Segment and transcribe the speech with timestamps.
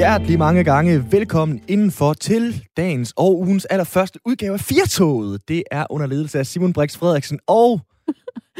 [0.00, 5.48] hjertelig mange gange velkommen indenfor til dagens og ugens allerførste udgave af Firtoget.
[5.48, 7.80] Det er under ledelse af Simon Brix Frederiksen og...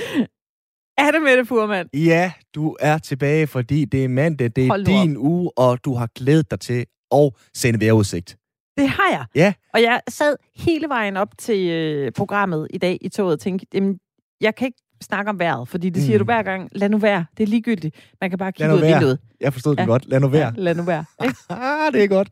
[1.05, 1.89] er det Mette Furman?
[1.95, 5.23] Ja, du er tilbage, fordi det er mandag, det er din op.
[5.23, 8.37] uge, og du har glædet dig til at sende vejrudsigt.
[8.77, 9.25] Det har jeg.
[9.35, 9.53] Ja.
[9.75, 13.67] Og jeg sad hele vejen op til øh, programmet i dag i toget og tænkte,
[13.75, 13.99] jamen,
[14.41, 16.19] jeg kan ikke snakke om vejret, fordi det siger mm.
[16.19, 17.97] du hver gang, lad nu være, det er ligegyldigt.
[18.21, 19.19] Man kan bare kigge ud af vinduet.
[19.41, 19.87] Jeg forstod det ja.
[19.87, 20.53] godt, lad nu være.
[20.57, 21.05] Ja, lad nu være.
[21.51, 22.29] ah, det er godt.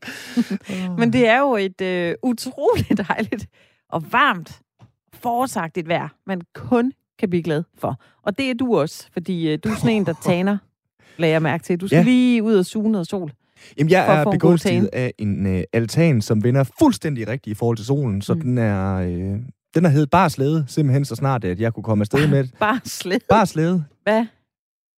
[0.99, 3.47] Men det er jo et øh, utroligt dejligt
[3.89, 4.61] og varmt,
[5.13, 8.01] forårsagtigt vejr, man kun kan blive glad for.
[8.23, 10.57] Og det er du også, fordi øh, du er sådan en, der taner,
[11.17, 11.79] lagde jeg mærke til.
[11.79, 12.03] Du skal ja.
[12.03, 13.31] lige ud og suge noget sol.
[13.77, 17.85] Jamen, jeg er begunstiget af en øh, altan, som vender fuldstændig rigtigt i forhold til
[17.85, 18.41] solen, så mm.
[18.41, 18.95] den er...
[18.95, 19.39] Øh,
[19.75, 22.53] den har heddet bare slæde, simpelthen så snart, at jeg kunne komme afsted med det.
[22.59, 23.19] Bare slæde?
[23.29, 23.83] Bare slæde.
[24.03, 24.25] Hvad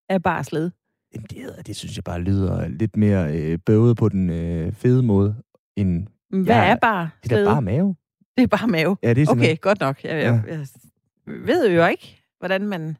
[0.08, 0.72] er bare slæde?
[1.14, 5.02] Jamen, det, det synes jeg bare lyder lidt mere øh, bøvet på den øh, fede
[5.02, 5.36] måde,
[5.76, 6.06] end...
[6.30, 7.96] Hvad jeg, er bare Det er bare mave.
[8.36, 8.96] Det er bare mave?
[9.02, 10.04] Ja, det er Okay, godt nok.
[10.04, 10.66] Jeg, jeg, jeg
[11.26, 12.96] ved jo ikke, hvordan man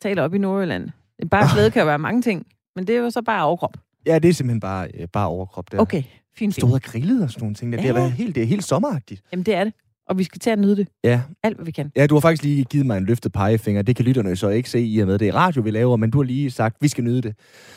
[0.00, 0.90] taler op i Nordjylland.
[1.30, 3.76] Bare slæde kan jo være mange ting, men det er jo så bare overkrop.
[4.06, 5.78] Ja, det er simpelthen bare, øh, bare overkrop der.
[5.78, 6.02] Okay,
[6.36, 6.54] fint.
[6.54, 7.72] Stod og grillet og sådan nogle ting.
[7.72, 7.78] Der.
[7.78, 7.82] Ja.
[7.82, 9.22] Det, har været helt, det er helt sommeragtigt.
[9.32, 9.72] Jamen, det er det.
[10.08, 10.88] Og vi skal til at nyde det.
[11.04, 11.22] Ja.
[11.42, 11.92] Alt, hvad vi kan.
[11.96, 13.82] Ja, du har faktisk lige givet mig en løftet pegefinger.
[13.82, 16.10] Det kan lytterne så ikke se i og med, det er radio, vi laver, men
[16.10, 17.34] du har lige sagt, at vi skal nyde det.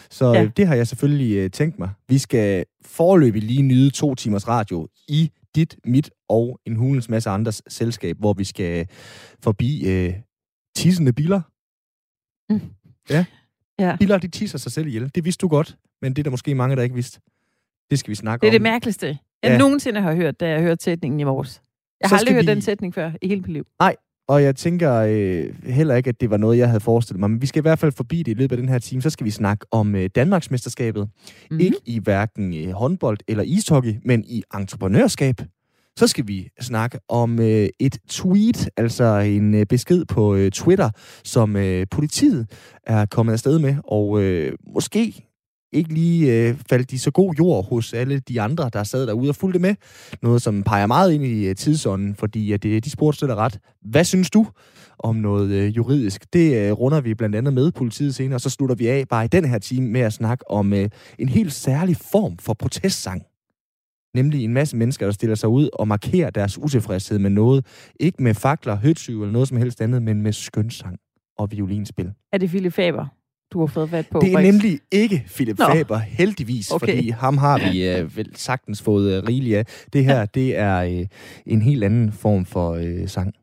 [0.10, 0.46] Så ja.
[0.58, 1.90] det har jeg selvfølgelig uh, tænkt mig.
[2.08, 7.30] Vi skal forløbig lige nyde to timers radio i dit, mit og en hulens masse
[7.30, 8.88] andres selskab, hvor vi skal
[9.44, 10.14] forbi uh,
[10.76, 11.42] tissende biler.
[12.54, 12.62] Mm.
[13.10, 13.26] Ja.
[13.80, 13.96] ja.
[13.96, 15.12] Biler, de tisser sig selv ihjel.
[15.16, 17.20] Det vidste du godt, men det er der måske mange, der ikke vidste.
[17.90, 18.52] Det skal vi snakke om.
[18.52, 18.64] Det er om.
[18.64, 19.18] det mærkeligste, jeg
[19.52, 19.58] ja.
[19.58, 21.62] nogensinde har hørt, da jeg hørte sætningen i morges.
[22.02, 22.52] Jeg har aldrig hørt vi...
[22.52, 23.66] den sætning før i hele mit liv.
[23.80, 23.96] Nej,
[24.30, 27.30] og jeg tænker øh, heller ikke, at det var noget, jeg havde forestillet mig.
[27.30, 29.02] Men vi skal i hvert fald forbi det i løbet af den her time.
[29.02, 31.02] Så skal vi snakke om øh, Danmarksmesterskabet.
[31.02, 31.60] Mm-hmm.
[31.60, 35.36] Ikke i hverken øh, håndbold eller ishockey, men i entreprenørskab.
[35.96, 40.90] Så skal vi snakke om øh, et tweet, altså en øh, besked på øh, Twitter,
[41.24, 42.48] som øh, politiet
[42.84, 43.76] er kommet afsted med.
[43.84, 45.29] Og øh, måske
[45.74, 49.30] ikke lige øh, faldt i så god jord hos alle de andre, der sad derude
[49.30, 49.76] og fulgte med.
[50.22, 53.60] Noget, som peger meget ind i øh, tidsånden, fordi at, øh, de spurgte stille ret.
[53.82, 54.48] Hvad synes du
[55.00, 56.34] om noget øh, juridisk?
[56.34, 59.26] Det øh, runder vi blandt andet med politiet senere, og så slutter vi af bare
[59.26, 63.24] i den her time med at snakke om øh, en helt særlig form for protestsang.
[64.16, 67.66] Nemlig en masse mennesker, der stiller sig ud og markerer deres utilfredshed med noget.
[68.00, 70.98] Ikke med fakler, høtsyv eller noget som helst andet, men med skønsang
[71.38, 72.12] og violinspil.
[72.34, 73.19] Er det Philip Faber?
[73.52, 74.20] Du har fået fat på?
[74.20, 74.44] Det er Brix.
[74.44, 75.66] nemlig ikke Philip Nå.
[75.66, 76.88] Faber, heldigvis, okay.
[76.88, 79.66] fordi ham har vi uh, vel sagtens fået uh, rigeligt af.
[79.94, 81.06] Det her, det er uh,
[81.46, 83.34] en helt anden form for uh, sang,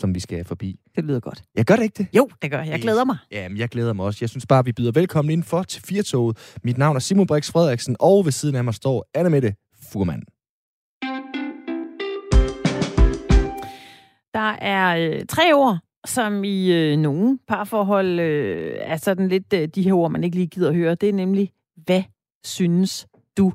[0.00, 0.80] som vi skal forbi.
[0.96, 1.42] Det lyder godt.
[1.54, 2.06] Jeg gør det ikke det?
[2.16, 2.68] Jo, det gør jeg.
[2.68, 3.16] Jeg glæder mig.
[3.32, 4.18] Jamen, jeg glæder mig også.
[4.20, 6.56] Jeg synes bare, vi byder velkommen ind for til Firtoget.
[6.62, 9.54] Mit navn er Simon Brix Frederiksen, og ved siden af mig står Anna Mette
[9.92, 10.22] Furman.
[14.34, 19.68] Der er øh, tre ord, som i øh, nogle parforhold øh, er sådan lidt øh,
[19.68, 20.94] de her ord, man ikke lige gider at høre.
[20.94, 22.02] Det er nemlig, hvad
[22.44, 23.06] synes
[23.36, 23.52] du?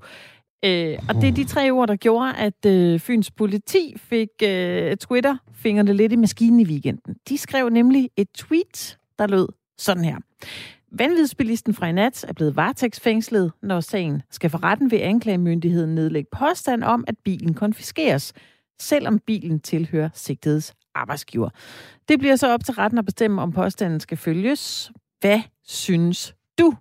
[0.65, 4.97] Øh, og det er de tre ord, der gjorde, at øh, Fyns politi fik øh,
[4.97, 7.15] Twitter fingrene lidt i maskinen i weekenden.
[7.29, 10.17] De skrev nemlig et tweet, der lød sådan her.
[10.91, 16.29] Vanvidsbilisten fra i nat er blevet varetægtsfængslet, når sagen skal for retten ved anklagemyndigheden nedlægge
[16.37, 18.33] påstand om, at bilen konfiskeres,
[18.79, 21.49] selvom bilen tilhører sigtedes arbejdsgiver.
[22.09, 24.91] Det bliver så op til retten at bestemme, om påstanden skal følges.
[25.21, 26.73] Hvad synes du?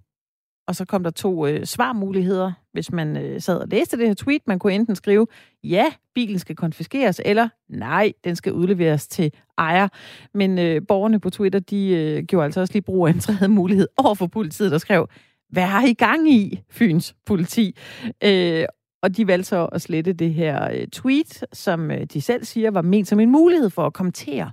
[0.69, 4.15] Og så kom der to øh, svarmuligheder, hvis man øh, sad og læste det her
[4.15, 4.43] tweet.
[4.47, 5.27] Man kunne enten skrive,
[5.65, 9.89] ja, bilen skal konfiskeres, eller nej, den skal udleveres til ejer.
[10.35, 13.49] Men øh, borgerne på Twitter, de øh, gjorde altså også lige brug af en tredje
[13.49, 15.09] mulighed over for politiet, der skrev,
[15.51, 17.77] hvad har I gang i, Fyns politi?
[18.25, 18.65] Øh,
[19.03, 22.71] og de valgte så at slette det her øh, tweet, som øh, de selv siger
[22.71, 24.51] var ment som en mulighed for at kommentere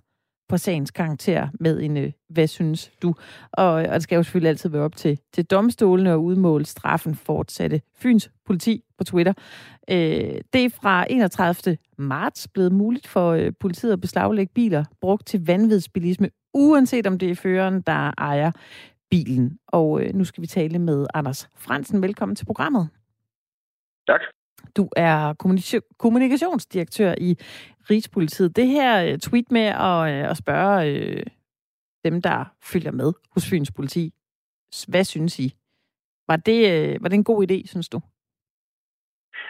[0.50, 3.14] på sagens karakter med en, øh, hvad synes du?
[3.52, 6.66] Og, øh, og det skal jo selvfølgelig altid være op til, til domstolene og udmåle
[6.66, 9.34] straffen, fortsatte Fyns politi på Twitter.
[9.90, 11.78] Øh, det er fra 31.
[11.98, 17.32] marts blevet muligt for øh, politiet at beslaglægge biler brugt til vanvidsbilisme, uanset om det
[17.32, 18.52] er føreren, der ejer
[19.10, 19.58] bilen.
[19.68, 22.02] Og øh, nu skal vi tale med Anders Fransen.
[22.02, 22.90] Velkommen til programmet.
[24.08, 24.22] Tak.
[24.78, 25.34] Du er
[25.98, 27.36] kommunikationsdirektør i
[27.90, 28.56] Rigspolitiet.
[28.56, 31.24] Det her øh, tweet med at, øh, at spørge øh,
[32.04, 34.14] dem, der følger med hos Fyns politi,
[34.88, 35.56] hvad synes I?
[36.28, 36.62] Var det,
[37.02, 38.02] var det en god idé, synes du?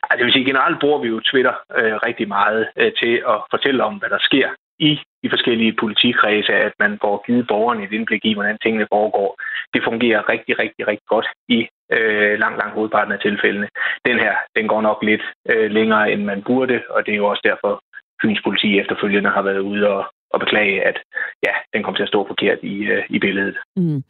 [0.03, 3.37] Altså, det vil sige, generelt bruger vi jo Twitter øh, rigtig meget øh, til at
[3.51, 4.49] fortælle om, hvad der sker
[4.79, 4.91] i
[5.23, 9.29] de forskellige politikredse, at man får givet borgerne et indblik i, hvordan tingene foregår.
[9.73, 11.59] Det fungerer rigtig, rigtig, rigtig godt i
[11.95, 13.67] øh, langt, langt hovedparten af tilfældene.
[14.05, 17.27] Den her, den går nok lidt øh, længere, end man burde, og det er jo
[17.27, 17.81] også derfor,
[18.21, 20.97] Fyns politi efterfølgende har været ude og, og beklage, at
[21.45, 23.57] ja, den kom til at stå forkert i, øh, i billedet.
[23.75, 24.03] Mm.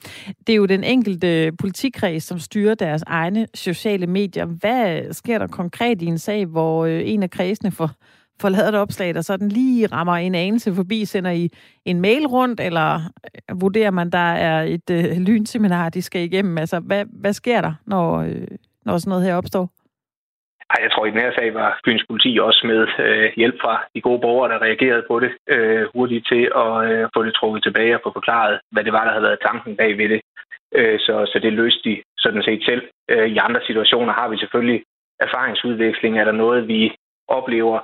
[0.48, 4.46] Det er jo den enkelte politikreds, som styrer deres egne sociale medier.
[4.46, 7.90] Hvad sker der konkret i en sag, hvor øh, en af kredsene får,
[8.42, 11.50] får lavet et opslag, der sådan lige rammer en anelse forbi, sender I
[11.86, 12.96] en mail rundt, eller
[13.50, 16.58] øh, vurderer man, der er et øh, lynseminar, de skal igennem?
[16.58, 18.48] Altså, hvad, hvad sker der, når, øh,
[18.86, 19.70] når sådan noget her opstår?
[20.70, 23.84] Ej, jeg tror, i den her sag var Fyns politi også med øh, hjælp fra
[23.96, 27.64] de gode borgere, der reagerede på det øh, hurtigt til at øh, få det trukket
[27.64, 30.22] tilbage og få forklaret, hvad det var, der havde været tanken bag ved det.
[30.76, 32.84] Øh, så, så det løste de sådan set selv.
[33.12, 34.84] Øh, I andre situationer har vi selvfølgelig
[35.20, 36.20] erfaringsudveksling.
[36.20, 36.96] Er der noget, vi
[37.28, 37.80] oplever,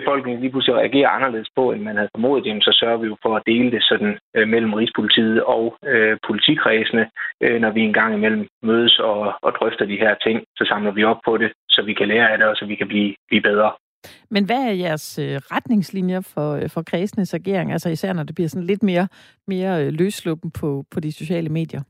[0.00, 3.16] befolkningen lige pludselig reagerer anderledes på, end man havde formodet, jamen, så sørger vi jo
[3.22, 7.04] for at dele det sådan øh, mellem Rigspolitiet og øh, politikredsene.
[7.44, 10.90] Øh, når vi en gang imellem mødes og, og drøfter de her ting, så samler
[10.90, 13.14] vi op på det, så vi kan lære af det, og så vi kan blive,
[13.28, 13.70] blive bedre.
[14.30, 18.34] Men hvad er jeres øh, retningslinjer for, øh, for kredsenes agering, altså især når det
[18.34, 19.08] bliver sådan lidt mere,
[19.46, 21.82] mere øh, løsluppen på, på de sociale medier?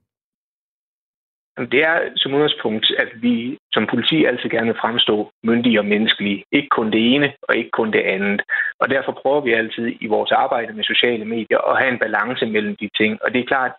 [1.66, 6.44] Det er som udgangspunkt, at vi som politi altid gerne vil fremstå myndige og menneskelige.
[6.52, 8.42] Ikke kun det ene og ikke kun det andet.
[8.80, 12.46] Og derfor prøver vi altid i vores arbejde med sociale medier at have en balance
[12.46, 13.18] mellem de ting.
[13.22, 13.72] Og det er klart,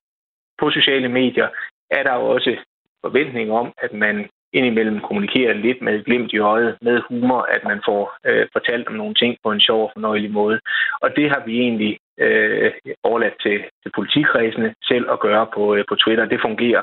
[0.59, 1.47] på sociale medier
[1.91, 2.57] er der også
[3.05, 7.81] forventning om, at man indimellem kommunikerer lidt med glimt i øjet, med humor, at man
[7.85, 10.59] får øh, fortalt om nogle ting på en sjov og fornøjelig måde.
[11.01, 12.71] Og det har vi egentlig øh,
[13.03, 16.25] overladt til, til politikredsene selv at gøre på, øh, på Twitter.
[16.25, 16.81] Det fungerer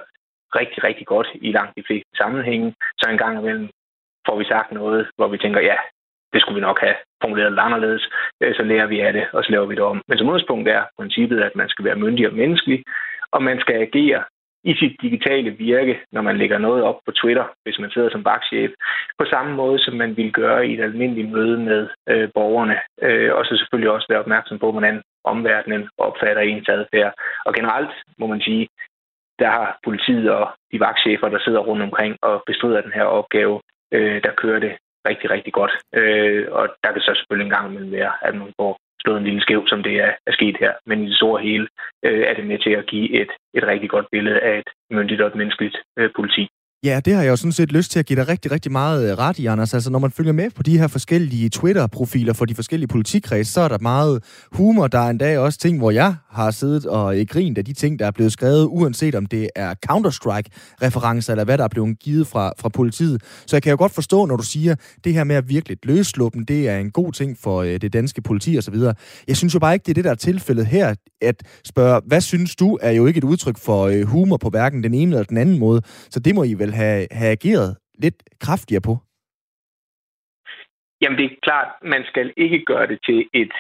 [0.54, 2.74] rigtig, rigtig godt i langt de fleste sammenhænge.
[2.98, 3.68] Så en gang imellem
[4.26, 5.76] får vi sagt noget, hvor vi tænker, ja,
[6.32, 8.04] det skulle vi nok have formuleret lidt anderledes.
[8.42, 10.02] Øh, så lærer vi af det, og så laver vi det om.
[10.08, 12.84] Men som udgangspunkt er princippet, at man skal være myndig og menneskelig,
[13.32, 14.24] og man skal agere
[14.70, 18.24] i sit digitale virke, når man lægger noget op på Twitter, hvis man sidder som
[18.24, 18.70] vagtchef,
[19.18, 22.78] på samme måde, som man ville gøre i et almindeligt møde med øh, borgerne.
[23.02, 27.12] Øh, og så selvfølgelig også være opmærksom på, hvordan omverdenen opfatter ens adfærd.
[27.46, 28.68] Og generelt må man sige,
[29.38, 33.60] der har politiet og de vagtchefer, der sidder rundt omkring og bestrider den her opgave,
[33.94, 34.72] øh, der kører det
[35.08, 35.72] rigtig, rigtig godt.
[35.94, 39.24] Øh, og der kan så selvfølgelig en gang imellem være, at man får slået en
[39.24, 40.72] lille skæv, som det er, er sket her.
[40.86, 41.66] Men i det store hele
[42.04, 45.20] øh, er det med til at give et, et rigtig godt billede af et myndigt
[45.20, 46.48] og et menneskeligt øh, politi.
[46.84, 49.10] Ja, det har jeg jo sådan set lyst til at give dig rigtig, rigtig meget
[49.10, 49.74] øh, ret i, Anders.
[49.74, 53.60] Altså, når man følger med på de her forskellige Twitter-profiler for de forskellige politikreds, så
[53.60, 54.86] er der meget humor.
[54.86, 57.98] Der er endda også ting, hvor jeg har siddet og øh, grint af de ting,
[57.98, 62.26] der er blevet skrevet, uanset om det er Counter-Strike-referencer, eller hvad der er blevet givet
[62.26, 63.22] fra, fra politiet.
[63.46, 64.74] Så jeg kan jo godt forstå, når du siger,
[65.04, 68.22] det her med at virkelig løsluppen, det er en god ting for øh, det danske
[68.22, 68.74] politi osv.
[69.28, 70.94] Jeg synes jo bare ikke, det er det, der er tilfældet her.
[71.20, 74.82] At spørge, hvad synes du, er jo ikke et udtryk for øh, humor på hverken
[74.82, 75.82] den ene eller den anden måde.
[76.10, 78.94] Så det må I vel have, have ageret lidt kraftigere på?
[81.00, 83.54] Jamen det er klart, man skal ikke gøre det til et,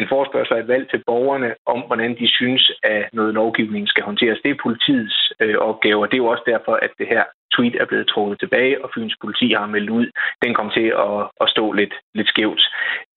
[0.00, 4.04] en forspørgsel af et valg til borgerne om, hvordan de synes, at noget lovgivning skal
[4.04, 4.40] håndteres.
[4.44, 7.24] Det er politiets øh, opgave, og det er jo også derfor, at det her
[7.58, 10.06] tweet er blevet trukket tilbage, og Fyns politi har meldt ud.
[10.44, 12.62] Den kom til at, at stå lidt, lidt skævt.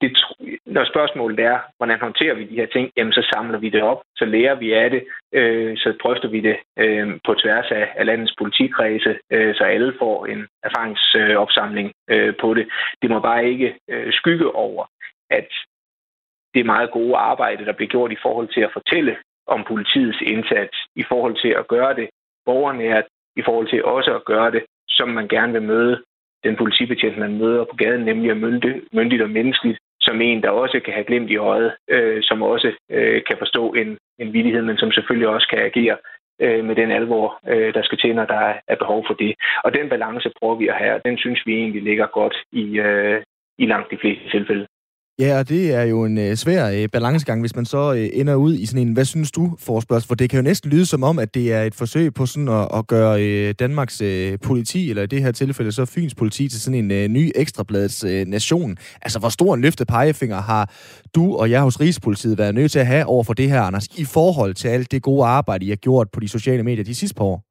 [0.01, 0.17] Det,
[0.65, 4.01] når spørgsmålet er, hvordan håndterer vi de her ting, jamen så samler vi det op,
[4.15, 8.05] så lærer vi af det, øh, så drøfter vi det øh, på tværs af, af
[8.05, 12.65] landets politikredse, øh, så alle får en erfaringsopsamling øh, på det.
[13.01, 14.85] Det må bare ikke øh, skygge over,
[15.29, 15.47] at
[16.53, 19.17] det meget gode arbejde, der bliver gjort i forhold til at fortælle
[19.47, 22.09] om politiets indsats, i forhold til at gøre det
[22.45, 26.03] borgernært, i forhold til også at gøre det, som man gerne vil møde
[26.43, 30.49] den politibetjent, man møder på gaden, nemlig at mynde, myndigt og menneskeligt, som en, der
[30.49, 34.61] også kan have glemt i øjet, øh, som også øh, kan forstå en, en villighed,
[34.61, 35.97] men som selvfølgelig også kan agere
[36.41, 39.35] øh, med den alvor, øh, der skal til, når der er behov for det.
[39.63, 42.79] Og den balance prøver vi at have, og den synes vi egentlig ligger godt i,
[42.79, 43.21] øh,
[43.57, 44.67] i langt de fleste tilfælde.
[45.21, 48.35] Ja, og det er jo en øh, svær øh, balancegang, hvis man så øh, ender
[48.35, 50.07] ud i sådan en, hvad synes du, forspørgsel?
[50.07, 52.47] For det kan jo næsten lyde som om, at det er et forsøg på sådan
[52.47, 56.49] at, at gøre øh, Danmarks øh, politi, eller i det her tilfælde så Fyns politi,
[56.49, 58.77] til sådan en øh, ny ekstrabladets øh, nation.
[59.01, 60.73] Altså, hvor stor en løftet pegefinger har
[61.15, 63.87] du og jeg hos Rigspolitiet været nødt til at have over for det her, Anders,
[63.97, 66.95] i forhold til alt det gode arbejde, I har gjort på de sociale medier de
[66.95, 67.50] sidste par år?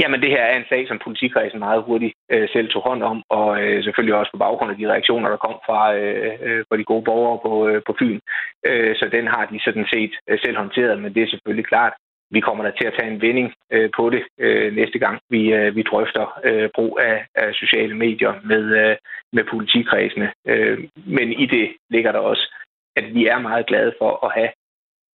[0.00, 3.22] Jamen, det her er en sag, som politikredsen meget hurtigt øh, selv tog hånd om,
[3.28, 6.76] og øh, selvfølgelig også på baggrund af de reaktioner, der kom fra, øh, øh, fra
[6.76, 8.20] de gode borgere på, øh, på Fyn.
[8.66, 11.92] Øh, så den har de sådan set øh, selv håndteret, men det er selvfølgelig klart,
[12.30, 15.52] vi kommer da til at tage en vending øh, på det øh, næste gang, vi,
[15.52, 18.96] øh, vi drøfter øh, brug af, af sociale medier med, øh,
[19.32, 20.32] med politikredsene.
[20.46, 22.54] Øh, men i det ligger der også,
[22.96, 24.50] at vi er meget glade for at have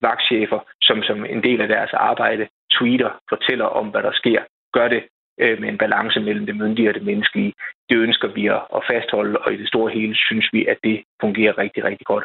[0.03, 4.43] vagtchefer, som som en del af deres arbejde tweeter, fortæller om, hvad der sker,
[4.79, 5.03] gør det
[5.43, 7.53] øh, med en balance mellem det myndige og det menneskelige.
[7.89, 10.97] Det ønsker vi at, at fastholde, og i det store hele synes vi, at det
[11.21, 12.25] fungerer rigtig, rigtig godt.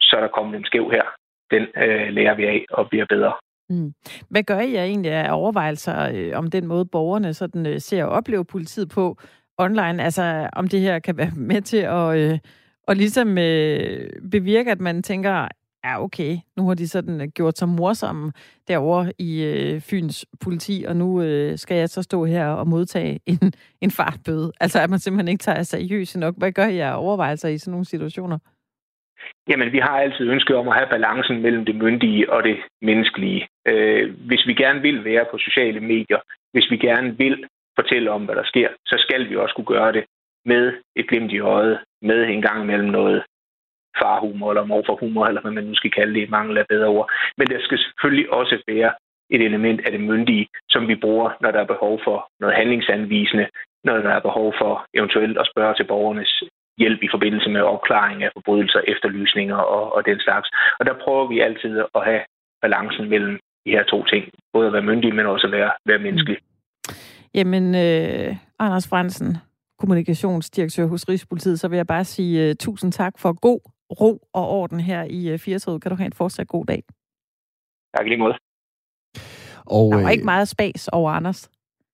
[0.00, 1.04] Så er der kommet en skæv her.
[1.50, 3.32] Den øh, lærer vi af og bliver bedre.
[3.70, 3.92] Mm.
[4.30, 8.10] Hvad gør I egentlig af overvejelser øh, om den måde, borgerne sådan, øh, ser og
[8.10, 9.16] oplever politiet på
[9.58, 10.04] online?
[10.04, 12.38] Altså om det her kan være med til at, øh,
[12.88, 15.48] og ligesom øh, bevirke, at man tænker,
[15.84, 18.32] ja okay, nu har de sådan øh, gjort sig morsomme
[18.68, 23.20] derovre i øh, Fyns politi, og nu øh, skal jeg så stå her og modtage
[23.26, 24.52] en, en fartbøde.
[24.60, 26.34] Altså at man simpelthen ikke tager seriøst nok.
[26.38, 28.38] Hvad gør jeg overvejelser i sådan nogle situationer?
[29.48, 33.48] Jamen, vi har altid ønsket om at have balancen mellem det myndige og det menneskelige.
[33.68, 36.20] Øh, hvis vi gerne vil være på sociale medier,
[36.52, 37.46] hvis vi gerne vil
[37.78, 40.04] fortælle om, hvad der sker, så skal vi også kunne gøre det
[40.44, 43.22] med et glimt i øjet, med en gang imellem noget
[44.00, 47.10] farhumor eller morfarhumor, eller hvad man nu skal kalde det, mangel af bedre ord.
[47.38, 48.92] Men der skal selvfølgelig også være
[49.34, 53.46] et element af det myndige, som vi bruger, når der er behov for noget handlingsanvisende,
[53.84, 56.42] når der er behov for eventuelt at spørge til borgernes
[56.78, 60.48] hjælp i forbindelse med opklaring af forbrydelser, efterlysninger og, og den slags.
[60.78, 62.22] Og der prøver vi altid at have
[62.62, 64.24] balancen mellem de her to ting.
[64.52, 66.38] Både at være myndig, men også at være, være menneskelig.
[66.40, 66.52] Mm.
[67.34, 69.36] Jamen, øh, Anders Fransen,
[69.78, 73.60] kommunikationsdirektør hos Rigspolitiet, så vil jeg bare sige uh, tusind tak for god
[74.00, 75.82] ro og orden her i uh, Fiertøjet.
[75.82, 76.82] Kan du have en fortsat god dag?
[77.96, 78.34] Tak lige måde.
[79.66, 81.50] Og, der var øh, ikke meget spas over Anders.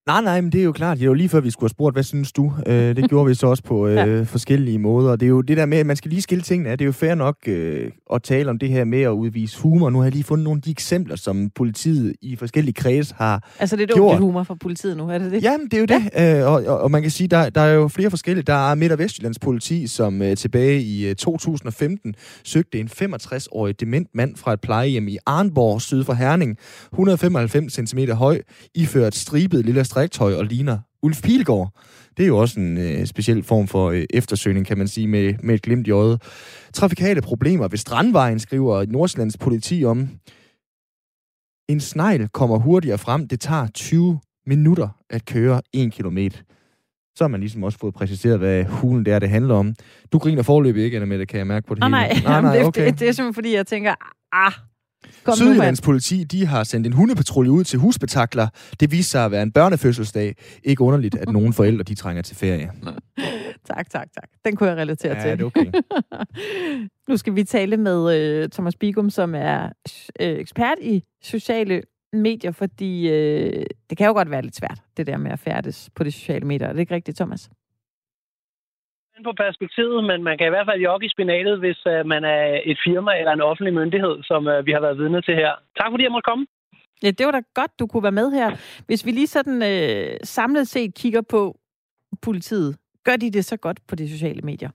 [0.08, 0.96] Nej, nej, men det er jo klart.
[0.96, 2.52] Det er jo lige før, vi skulle have spurgt, hvad synes du?
[2.66, 4.22] Øh, det gjorde vi så også på øh, ja.
[4.22, 5.16] forskellige måder.
[5.16, 6.78] Det er jo det der med, at man skal lige skille tingene af.
[6.78, 9.90] Det er jo fair nok øh, at tale om det her med at udvise humor.
[9.90, 13.48] Nu har jeg lige fundet nogle af de eksempler, som politiet i forskellige kredse har
[13.58, 14.18] Altså det er gjort.
[14.18, 15.42] humor fra politiet nu, er det det?
[15.42, 16.30] Jamen, det er jo ja.
[16.34, 16.40] det.
[16.40, 18.42] Øh, og, og, og man kan sige, der, der er jo flere forskellige.
[18.44, 23.80] Der er Midt- og Vestjyllands politi, som øh, tilbage i øh, 2015 søgte en 65-årig
[23.80, 26.56] dement mand fra et plejehjem i Arnborg, syd for Herning,
[26.92, 28.40] 195 cm høj,
[28.74, 31.72] iført stribet lille striktøj og ligner Ulf Pilgaard.
[32.16, 35.34] Det er jo også en øh, speciel form for øh, eftersøgning, kan man sige, med,
[35.42, 36.22] med et glimt i øjet.
[36.72, 40.08] Trafikale problemer ved Strandvejen, skriver Nordsjællands politi om.
[41.68, 43.28] En snegl kommer hurtigere frem.
[43.28, 46.38] Det tager 20 minutter at køre 1 kilometer.
[47.16, 49.74] Så har man ligesom også fået præciseret, hvad hulen det er, det handler om.
[50.12, 52.22] Du griner forløbig ikke, Anna med det kan jeg mærke på det oh, hele.
[52.24, 52.86] Nej, nej, nej okay.
[52.86, 53.94] det, det er simpelthen fordi, jeg tænker,
[54.32, 54.52] ah,
[55.24, 58.48] Kom Sydjyllands politi de har sendt en hundepatrulje ud til husbetakler.
[58.80, 60.36] Det viser sig at være en børnefødselsdag.
[60.64, 62.70] Ikke underligt, at nogle forældre de trænger til ferie.
[63.74, 64.28] tak, tak, tak.
[64.44, 65.30] Den kunne jeg relatere ja, til.
[65.30, 65.72] Det er okay.
[67.08, 72.50] nu skal vi tale med uh, Thomas Bigum, som er uh, ekspert i sociale medier,
[72.50, 76.04] fordi uh, det kan jo godt være lidt svært, det der med at færdes på
[76.04, 76.68] de sociale medier.
[76.68, 77.50] Er det ikke rigtigt, Thomas?
[79.24, 82.60] På perspektivet, men man kan i hvert fald jogge i spinatet, hvis uh, man er
[82.64, 85.52] et firma eller en offentlig myndighed, som uh, vi har været vidne til her.
[85.78, 86.46] Tak fordi jeg måtte komme.
[87.02, 88.48] Ja, det var da godt, du kunne være med her.
[88.86, 91.58] Hvis vi lige sådan øh, samlet set kigger på
[92.22, 94.70] politiet, gør de det så godt på de sociale medier?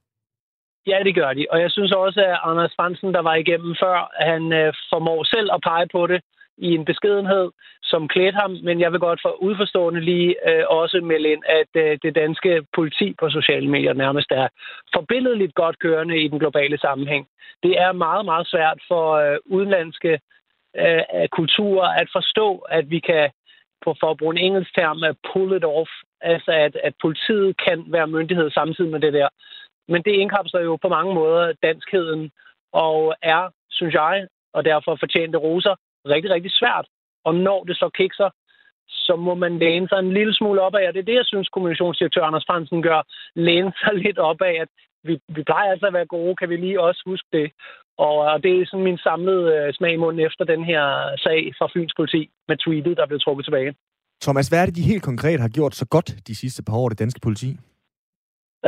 [0.88, 1.46] Ja, det gør de.
[1.52, 3.98] Og jeg synes også, at Anders Fransen, der var igennem før,
[4.30, 6.22] han øh, formår selv at pege på det
[6.58, 7.52] i en beskedenhed,
[7.84, 11.72] som klædte ham, men jeg vil godt for udforstående lige øh, også melde ind, at
[11.84, 14.48] øh, det danske politi på sociale medier nærmest er
[14.96, 17.28] forbilledeligt godt kørende i den globale sammenhæng.
[17.64, 20.20] Det er meget, meget svært for øh, udenlandske
[20.78, 23.30] øh, kulturer at forstå, at vi kan,
[23.86, 25.90] på for at bruge en engelsk term, at pull it off,
[26.22, 29.28] altså at, at politiet kan være myndighed samtidig med det der.
[29.88, 32.32] Men det indkapsler jo på mange måder danskheden,
[32.74, 36.88] og er, synes jeg, og derfor fortjente roser, rigtig, rigtig svært.
[37.26, 38.30] Og når det så kikser,
[38.88, 41.26] så må man læne sig en lille smule op af, og det er det, jeg
[41.32, 43.02] synes, kommunikationsdirektør Anders Fransen gør,
[43.36, 44.70] læne sig lidt op af, at
[45.04, 47.52] vi, vi plejer altså at være gode, kan vi lige også huske det.
[47.98, 50.84] Og, og det er sådan min samlede øh, smag i munden efter den her
[51.26, 53.76] sag fra Fyns politi med tweetet, der blev trukket tilbage.
[54.22, 56.90] Thomas, hvad er det, de helt konkret har gjort så godt de sidste par år,
[56.90, 57.58] det danske politi?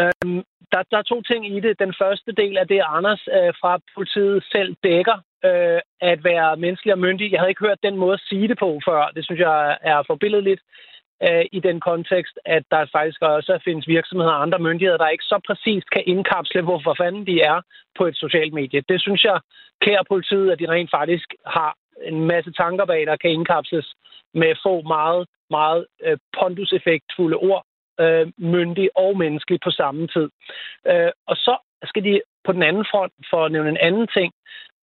[0.01, 1.79] Øhm, der, der er to ting i det.
[1.79, 6.93] Den første del af det, Anders øh, fra politiet selv dækker, øh, at være menneskelig
[6.93, 7.31] og myndig.
[7.31, 9.11] Jeg havde ikke hørt den måde at sige det på før.
[9.15, 10.61] Det synes jeg er forbilledeligt
[11.23, 15.31] øh, i den kontekst, at der faktisk også findes virksomheder og andre myndigheder, der ikke
[15.33, 17.61] så præcist kan indkapsle, hvorfor fanden de er
[17.97, 18.83] på et socialt medie.
[18.89, 19.39] Det synes jeg
[19.81, 23.93] kære politiet, at de rent faktisk har en masse tanker bag, der kan indkapsles
[24.33, 27.63] med få meget, meget øh, ponduseffektfulde ord,
[27.99, 30.29] øh, myndig og menneskelig på samme tid.
[30.87, 34.33] Øh, og så skal de på den anden front, for at nævne en anden ting,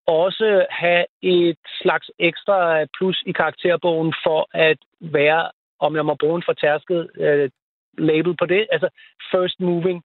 [0.07, 5.51] også have et slags ekstra plus i karakterbogen for at være,
[5.81, 7.51] om jeg må bruge en fortærsket øh,
[7.99, 8.89] label på det, altså
[9.33, 10.03] first moving.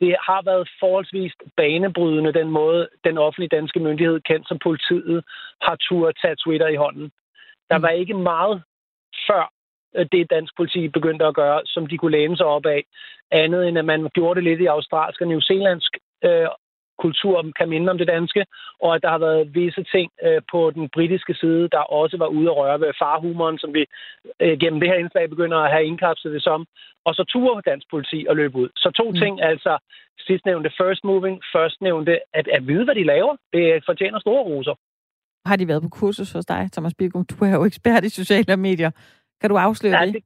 [0.00, 5.24] Det har været forholdsvis banebrydende, den måde, den offentlige danske myndighed, kendt som politiet,
[5.62, 7.10] har turde tage Twitter i hånden.
[7.70, 7.82] Der mm.
[7.82, 8.62] var ikke meget
[9.28, 9.52] før
[10.12, 12.84] det dansk politi begyndte at gøre, som de kunne læne sig op af.
[13.30, 15.92] Andet end at man gjorde det lidt i australsk og newzealandsk
[16.24, 16.48] øh,
[17.04, 18.42] kultur kan minde om det danske,
[18.84, 22.26] og at der har været visse ting øh, på den britiske side, der også var
[22.26, 23.82] ude at røre ved farhumoren, som vi
[24.42, 26.66] øh, gennem det her indslag begynder at have indkapslet det som.
[27.06, 28.68] Og så turer dansk politi og løbe ud.
[28.76, 29.16] Så to mm.
[29.22, 29.72] ting, altså
[30.28, 33.36] sidstnævnte first moving, først nævnte at, at vide, hvad de laver.
[33.52, 34.74] Det fortjener store roser.
[35.46, 37.24] Har de været på kursus hos dig, Thomas Birkum?
[37.24, 38.90] Du er jo ekspert i sociale medier.
[39.40, 40.14] Kan du afsløre ja, det?
[40.14, 40.24] det?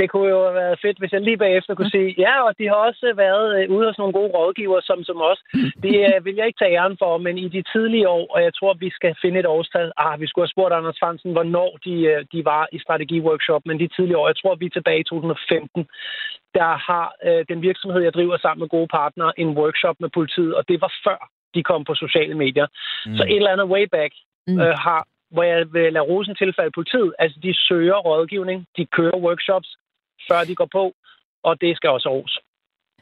[0.00, 2.64] det kunne jo have været fedt, hvis jeg lige bagefter kunne sige, ja, og de
[2.70, 5.40] har også været øh, ude hos nogle gode rådgiver, som, som os.
[5.84, 8.52] Det øh, vil jeg ikke tage æren for, men i de tidlige år, og jeg
[8.58, 9.92] tror, vi skal finde et årstal.
[10.04, 13.80] Ah, vi skulle have spurgt Anders Fransen, hvornår de, øh, de var i strategiworkshop, men
[13.82, 15.86] de tidlige år, jeg tror, vi er tilbage i 2015,
[16.58, 20.54] der har øh, den virksomhed, jeg driver sammen med gode partnere, en workshop med politiet,
[20.58, 21.20] og det var før
[21.54, 22.66] de kom på sociale medier.
[23.06, 23.16] Mm.
[23.16, 24.12] Så et eller andet way back
[24.46, 24.60] mm.
[24.60, 27.14] øh, har hvor jeg vil lade rosen tilfælde politiet.
[27.18, 29.76] Altså, de søger rådgivning, de kører workshops,
[30.28, 30.92] før de går på,
[31.42, 32.40] og det skal også ros.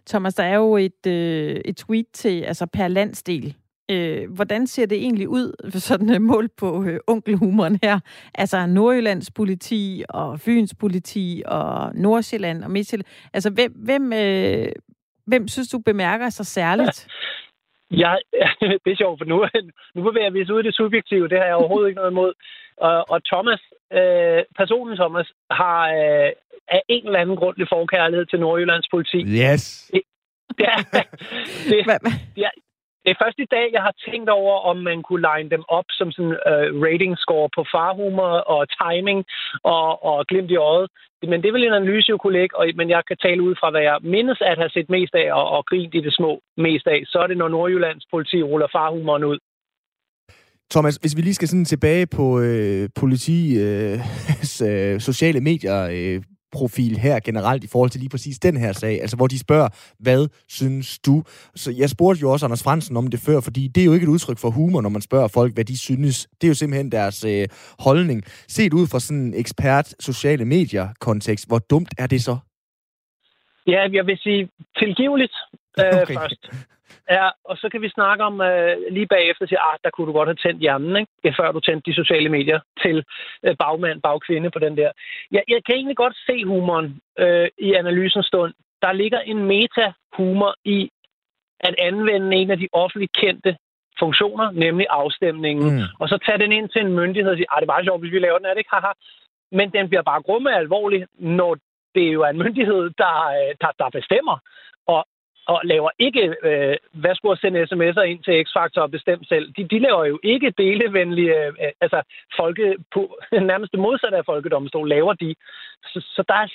[0.06, 3.56] Thomas, der er jo et, øh, et tweet til, altså per landsdel.
[3.90, 8.00] Øh, hvordan ser det egentlig ud, sådan et mål på øh, onkelhumoren her?
[8.34, 13.06] Altså Nordjyllands politi og Fyns politi og Nordsjælland og Midtjylland.
[13.32, 14.72] Altså, hvem, hvem, øh,
[15.26, 17.06] hvem synes du bemærker sig særligt?
[17.90, 18.14] Ja,
[18.84, 19.36] det er sjovt, for nu,
[19.94, 21.28] nu bevæger vi os ud i det subjektive.
[21.28, 22.32] Det har jeg overhovedet ikke noget imod.
[22.76, 26.30] Og, og Thomas, øh, personen Thomas, har øh,
[26.68, 29.18] af en eller anden grund lidt forkærlighed til Nordjyllands politi.
[29.18, 29.90] Yes.
[29.92, 30.02] Det,
[30.58, 31.04] det, er, det,
[32.36, 32.50] det, er,
[33.08, 35.88] det er først i dag, jeg har tænkt over, om man kunne line dem op
[35.98, 39.20] som sådan uh, rating score på farhumor og timing
[39.74, 40.88] og, og glimt i øjet.
[41.30, 43.70] Men det vil en analyse jo kunne lægge, og, men jeg kan tale ud fra,
[43.70, 46.86] hvad jeg mindes at have set mest af og, og grint i det små mest
[46.86, 47.00] af.
[47.06, 49.38] Så er det, når Nordjyllands politi ruller farhumoren ud.
[50.70, 53.94] Thomas, hvis vi lige skal sådan tilbage på øh, politi, øh,
[54.66, 59.00] øh sociale medier, øh, profil her generelt i forhold til lige præcis den her sag,
[59.00, 61.22] altså hvor de spørger, hvad synes du?
[61.54, 64.04] Så jeg spurgte jo også Anders Fransen om det før, fordi det er jo ikke
[64.04, 66.28] et udtryk for humor, når man spørger folk, hvad de synes.
[66.40, 67.46] Det er jo simpelthen deres øh,
[67.78, 68.22] holdning.
[68.48, 72.36] Set ud fra sådan en ekspert sociale medier kontekst, hvor dumt er det så?
[73.66, 75.36] Ja, jeg vil sige tilgiveligt
[75.80, 76.14] øh, okay.
[76.14, 76.50] først.
[77.10, 80.12] Ja, og så kan vi snakke om øh, lige bagefter, at ah, der kunne du
[80.12, 81.36] godt have tændt hjernen, ikke?
[81.36, 83.04] før du tændte de sociale medier til
[83.44, 84.90] øh, bagmand, bagkvinde på den der.
[85.30, 88.54] Jeg, jeg kan egentlig godt se humoren øh, i analysens stund.
[88.82, 90.90] Der ligger en meta-humor i
[91.60, 93.56] at anvende en af de offentligt kendte
[93.98, 95.82] funktioner, nemlig afstemningen, mm.
[96.00, 98.00] og så tage den ind til en myndighed og sige, ah, det er meget sjovt,
[98.00, 98.74] hvis vi laver den, er det ikke?
[98.74, 98.92] Haha.
[99.52, 101.56] Men den bliver bare grumme alvorlig, når
[101.94, 104.36] det er jo en myndighed, der, øh, der, der bestemmer.
[105.52, 109.52] Og laver ikke, øh, hvad skulle at sende sms'er ind til X-Factor og bestemt selv.
[109.56, 112.02] De, de laver jo ikke delevenlige, øh, altså
[112.36, 113.18] folke, på,
[113.50, 115.34] nærmest det modsatte af folkedomstol, laver de.
[115.92, 116.48] Så, så der er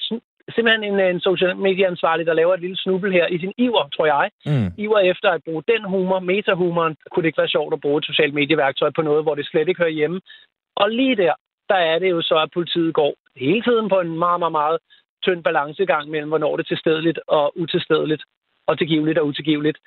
[0.55, 4.05] simpelthen en, en social medieansvarlig, der laver et lille snubbel her i sin iver, tror
[4.05, 4.29] jeg.
[4.45, 4.71] Mm.
[4.77, 8.05] Iver efter at bruge den humor, metahumoren, kunne det ikke være sjovt at bruge et
[8.05, 10.21] socialt medieværktøj på noget, hvor det slet ikke hører hjemme.
[10.75, 11.33] Og lige der,
[11.69, 14.77] der er det jo så, at politiet går hele tiden på en meget, meget, meget
[15.23, 18.23] tynd balancegang mellem, hvornår det er tilstedeligt og utilstedeligt
[18.67, 19.77] og tilgiveligt og utilgiveligt.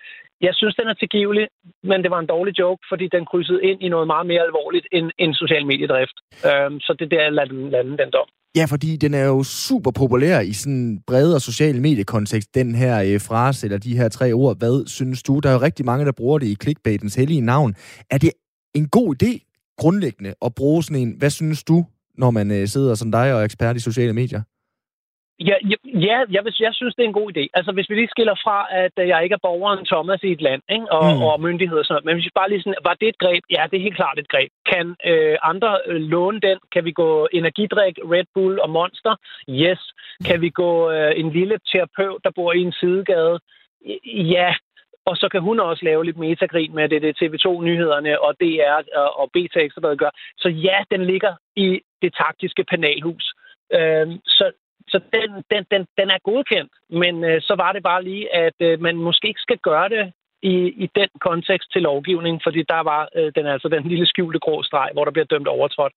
[0.40, 1.46] Jeg synes, den er tilgivelig,
[1.90, 4.86] men det var en dårlig joke, fordi den krydsede ind i noget meget mere alvorligt
[4.92, 6.16] end, end social mediedrift.
[6.48, 8.28] Øhm, så det der lader den lande den dom.
[8.58, 13.20] Ja, fordi den er jo super populær i sådan bredere social mediekontekst, den her øh,
[13.28, 14.58] frase eller de her tre ord.
[14.58, 15.38] Hvad synes du?
[15.38, 17.74] Der er jo rigtig mange, der bruger det i clickbaitens hellige navn.
[18.10, 18.30] Er det
[18.74, 19.32] en god idé
[19.78, 21.84] grundlæggende at bruge sådan en, hvad synes du,
[22.14, 24.42] når man øh, sidder som dig og er ekspert i sociale medier?
[25.40, 27.46] Ja, ja jeg, vil, jeg synes, det er en god idé.
[27.54, 30.42] Altså, hvis vi lige skiller fra, at øh, jeg ikke er borgeren Thomas i et
[30.42, 30.92] land, ikke?
[30.92, 31.22] Og, mm.
[31.22, 32.04] og myndigheder og sådan noget.
[32.04, 33.42] Men hvis vi bare lige sådan, var det et greb?
[33.50, 34.50] Ja, det er helt klart et greb.
[34.72, 36.58] Kan øh, andre øh, låne den?
[36.72, 39.14] Kan vi gå energidrik, Red Bull og Monster?
[39.50, 39.82] Yes.
[40.26, 43.38] Kan vi gå øh, en lille terapeut, der bor i en sidegade?
[44.34, 44.54] Ja.
[45.10, 48.80] Og så kan hun også lave lidt metagrin med det, det TV2-nyhederne og DR
[49.20, 50.10] og, BT Ekstrabladet gør.
[50.36, 53.34] Så ja, den ligger i det taktiske panelhus.
[53.72, 54.52] Øhm, så,
[54.88, 58.58] så den, den, den, den er godkendt, men øh, så var det bare lige, at
[58.60, 62.80] øh, man måske ikke skal gøre det i, i den kontekst til lovgivning, fordi der
[62.80, 65.92] var øh, den altså den lille skjulte grå streg, hvor der bliver dømt overtrådt.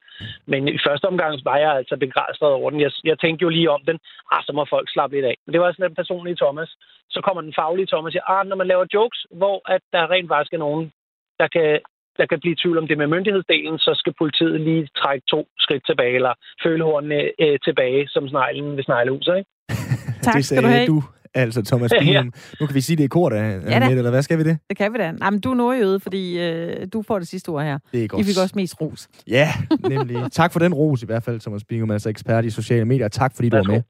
[0.46, 2.80] Men i første omgang var jeg altså begejstret over den.
[2.82, 4.00] Jeg, jeg tænkte jo lige om den,
[4.32, 5.38] ah, så må folk slappe lidt af.
[5.46, 6.70] Men det var sådan en personlige Thomas.
[7.10, 10.12] Så kommer den faglige Thomas og siger, ah, når man laver jokes, hvor at der
[10.12, 10.92] rent faktisk er nogen,
[11.40, 11.80] der kan
[12.20, 15.84] der kan blive tvivl om det med myndighedsdelen, så skal politiet lige trække to skridt
[15.90, 16.34] tilbage, eller
[16.66, 19.50] føle hornene øh, tilbage, som sneglen ved sneglehuset, ikke?
[20.26, 20.88] tak det skal du have.
[20.88, 21.04] du,
[21.34, 22.14] altså Thomas Binum.
[22.16, 22.58] ja.
[22.60, 24.58] Nu kan vi sige, det er kort af, ja, eller hvad skal vi det?
[24.70, 25.12] Det kan vi da.
[25.12, 27.78] Nej, men du er nordjøde, fordi øh, du får det sidste ord her.
[27.92, 28.22] Det er godt.
[28.22, 29.10] I fik også mest ros.
[29.28, 29.48] Ja,
[29.94, 30.32] nemlig.
[30.32, 33.08] tak for den ros i hvert fald, Thomas Binum, altså ekspert i sociale medier.
[33.08, 33.82] Tak fordi du var med.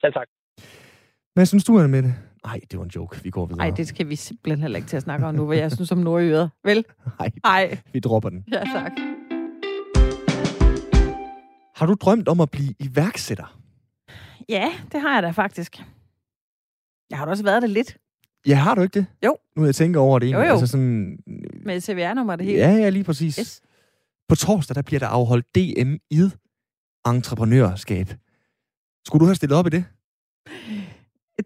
[0.00, 0.26] Selv tak.
[1.34, 2.14] Hvad synes du, med det?
[2.46, 3.22] Nej, det var en joke.
[3.22, 3.58] Vi går videre.
[3.68, 5.92] Nej, det skal vi simpelthen heller ikke til at snakke om nu, hvad jeg synes
[5.92, 6.48] om nordjyder.
[6.64, 6.84] Vel?
[7.18, 7.78] Nej, Nej.
[7.92, 8.44] vi dropper den.
[8.52, 8.92] Ja, tak.
[11.76, 13.58] Har du drømt om at blive iværksætter?
[14.48, 15.76] Ja, det har jeg da faktisk.
[17.10, 17.96] Jeg har da også været det lidt.
[18.46, 19.06] Ja, har du ikke det?
[19.24, 19.36] Jo.
[19.56, 20.32] Nu jeg tænker over det.
[20.32, 20.44] Jo, jo.
[20.44, 21.18] Altså sådan...
[21.64, 22.58] Med CVR-nummer det hele.
[22.58, 23.36] Ja, ja, lige præcis.
[23.36, 23.60] Yes.
[24.28, 26.30] På torsdag, der bliver der afholdt DM i
[27.06, 28.08] entreprenørskab.
[29.06, 29.84] Skulle du have stillet op i det?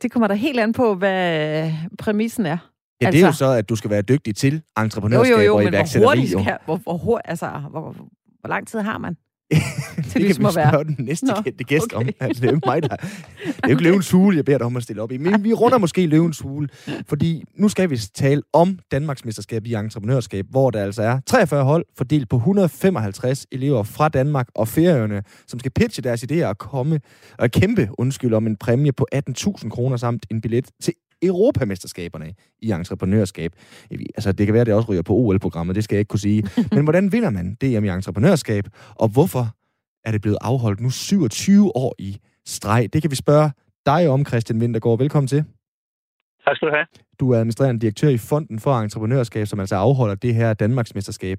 [0.02, 2.58] Det kommer der helt an på, hvad præmissen er.
[3.00, 5.46] Ja, altså, det er jo så, at du skal være dygtig til entreprenørskab jo, jo,
[5.46, 6.02] jo, og men iværksætteri.
[6.02, 7.92] hvor hurtigt skal, hvor, hvor, hvor, altså, hvor, hvor,
[8.40, 9.16] hvor lang tid har man?
[9.50, 12.06] Det kan ligesom vi spørge den næste Nå, kendte gæst okay.
[12.06, 12.12] om.
[12.20, 12.88] Altså, det er jo mig, der...
[12.88, 13.04] Det
[13.46, 15.16] er jo ikke løvens hule, jeg beder dig om at stille op i.
[15.16, 16.68] Men vi runder måske løvens hule,
[17.06, 21.84] fordi nu skal vi tale om Danmarksmesterskab i entreprenørskab, hvor der altså er 43 hold
[21.98, 27.00] fordelt på 155 elever fra Danmark og Færøerne, som skal pitche deres idéer og komme
[27.38, 32.70] og kæmpe, undskyld, om en præmie på 18.000 kroner samt en billet til Europamesterskaberne i
[32.70, 33.52] entreprenørskab.
[33.90, 36.20] Altså, det kan være, at det også ryger på OL-programmet, det skal jeg ikke kunne
[36.20, 36.48] sige.
[36.74, 39.54] Men hvordan vinder man DM i entreprenørskab, og hvorfor
[40.04, 42.88] er det blevet afholdt nu 27 år i streg?
[42.92, 43.50] Det kan vi spørge
[43.86, 44.98] dig om, Christian Wintergaard.
[44.98, 45.44] Velkommen til.
[46.44, 46.86] Tak skal du have.
[47.20, 51.38] Du er administrerende direktør i Fonden for Entreprenørskab, som altså afholder det her Danmarksmesterskab.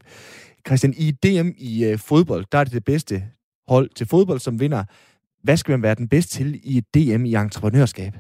[0.68, 3.24] Christian, i DM i uh, fodbold, der er det det bedste
[3.68, 4.84] hold til fodbold, som vinder.
[5.44, 8.14] Hvad skal man være den bedste til i et DM i entreprenørskab?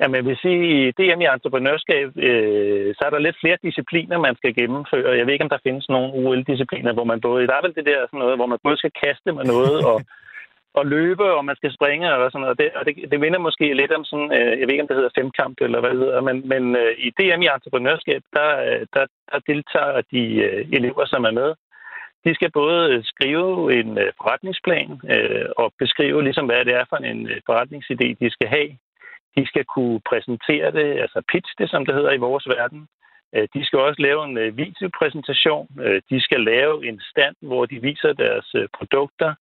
[0.00, 4.18] Jamen, jeg vil sige, i DM i entreprenørskab, øh, så er der lidt flere discipliner,
[4.18, 5.16] man skal gennemføre.
[5.18, 7.46] Jeg ved ikke, om der findes nogle OL-discipliner, hvor man både...
[7.46, 9.98] Der er vel det der sådan noget, hvor man både skal kaste med noget og,
[10.78, 12.58] og løbe, og man skal springe og sådan noget.
[12.58, 14.30] Det, og det, det minder måske lidt om sådan...
[14.38, 16.92] Øh, jeg ved ikke, om det hedder femkamp eller hvad det hedder, men, men øh,
[17.06, 21.50] i DM i entreprenørskab, der, øh, der, der deltager de øh, elever, som er med.
[22.24, 26.84] De skal både øh, skrive en øh, forretningsplan øh, og beskrive, ligesom, hvad det er
[26.88, 28.70] for en forretningsidé, de skal have.
[29.36, 32.88] De skal kunne præsentere det, altså pitch det, som det hedder i vores verden.
[33.54, 35.66] De skal også lave en videopræsentation.
[36.10, 39.34] De skal lave en stand, hvor de viser deres produkter.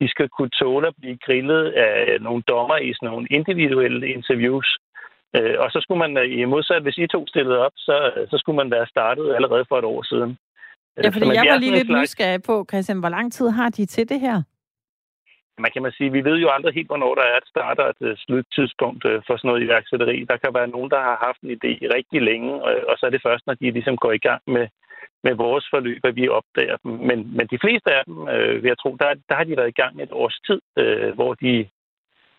[0.00, 4.78] De skal kunne tåle at blive grillet af nogle dommer i sådan nogle individuelle interviews.
[5.34, 8.70] Og så skulle man, i modsat, hvis I to stillede op, så, så skulle man
[8.70, 10.38] være startet allerede for et år siden.
[10.96, 12.02] Ja, fordi jeg var lige lidt slags...
[12.02, 14.42] nysgerrig på, Christian, hvor lang tid har de til det her?
[15.64, 17.88] Man kan man sige, vi ved jo aldrig helt, hvornår der er et start og
[17.90, 20.16] et øh, sluttidspunkt øh, for sådan noget iværksætteri.
[20.30, 23.10] Der kan være nogen, der har haft en idé rigtig længe, øh, og så er
[23.10, 24.66] det først, når de ligesom går i gang med,
[25.26, 26.92] med vores forløb, at vi opdager dem.
[27.08, 29.74] Men, men de fleste af dem, øh, vil jeg tro, der, der har de været
[29.74, 31.68] i gang et års tid, øh, hvor de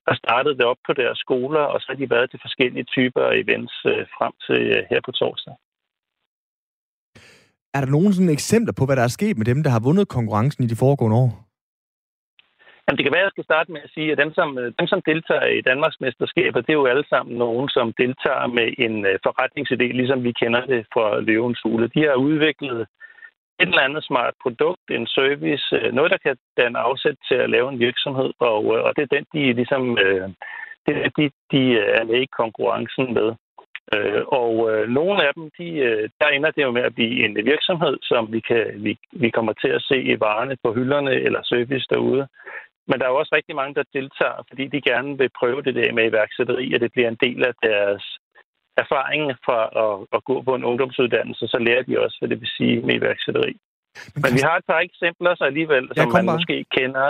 [0.08, 3.22] har startet det op på deres skoler, og så har de været til forskellige typer
[3.22, 5.56] af events øh, frem til øh, her på torsdag.
[7.74, 10.08] Er der nogen sådan eksempler på, hvad der er sket med dem, der har vundet
[10.08, 11.51] konkurrencen i de foregående år?
[12.92, 14.74] Jamen, det kan være, at jeg skal starte med at sige, at dem som, øh,
[14.80, 18.68] dem, som deltager i Danmarks mesterskaber, det er jo alle sammen nogen, som deltager med
[18.86, 21.88] en øh, forretningsidé, ligesom vi kender det fra Løvens Hule.
[21.96, 22.80] De har udviklet
[23.62, 27.50] et eller andet smart produkt, en service, øh, noget, der kan danne afsæt til at
[27.50, 29.84] lave en virksomhed, og, og det er den, de ligesom,
[30.86, 33.30] det er de, de er med i konkurrencen med.
[34.28, 34.54] Og
[34.88, 35.68] nogle af dem, de,
[36.20, 39.54] der ender det jo med at blive en virksomhed, som vi, kan, vi, vi kommer
[39.54, 42.28] til at se i varerne på hylderne eller service derude.
[42.88, 45.76] Men der er jo også rigtig mange, der deltager, fordi de gerne vil prøve det
[45.76, 48.04] der med iværksætteri, og det bliver en del af deres
[48.78, 52.56] erfaring fra at, at gå på en ungdomsuddannelse, så lærer de også, hvad det vil
[52.58, 53.54] sige med iværksætteri.
[54.16, 56.36] Men, Men vi har et par eksempler så alligevel, som man bare.
[56.36, 57.08] måske kender.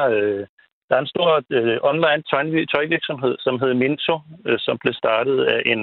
[0.92, 4.16] Der er en stor uh, online tøj, tøjvirksomhed, som hedder Minto,
[4.50, 5.82] uh, som blev startet af en,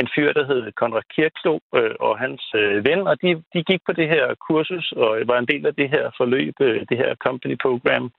[0.00, 3.80] en fyr, der hed Konrad Kirklo uh, og hans uh, ven, og de, de gik
[3.86, 7.14] på det her kursus og var en del af det her forløb, uh, det her
[7.14, 8.12] company program,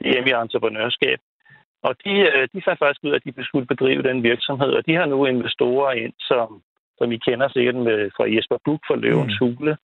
[0.00, 1.18] hjemme i entreprenørskab.
[1.82, 2.12] Og de,
[2.54, 5.26] de fandt faktisk ud af, at de skulle bedrive den virksomhed, og de har nu
[5.26, 6.62] investorer ind, som,
[6.98, 9.46] som I kender sikkert med, fra Jesper Buch fra Løvens mm.
[9.46, 9.76] Hule.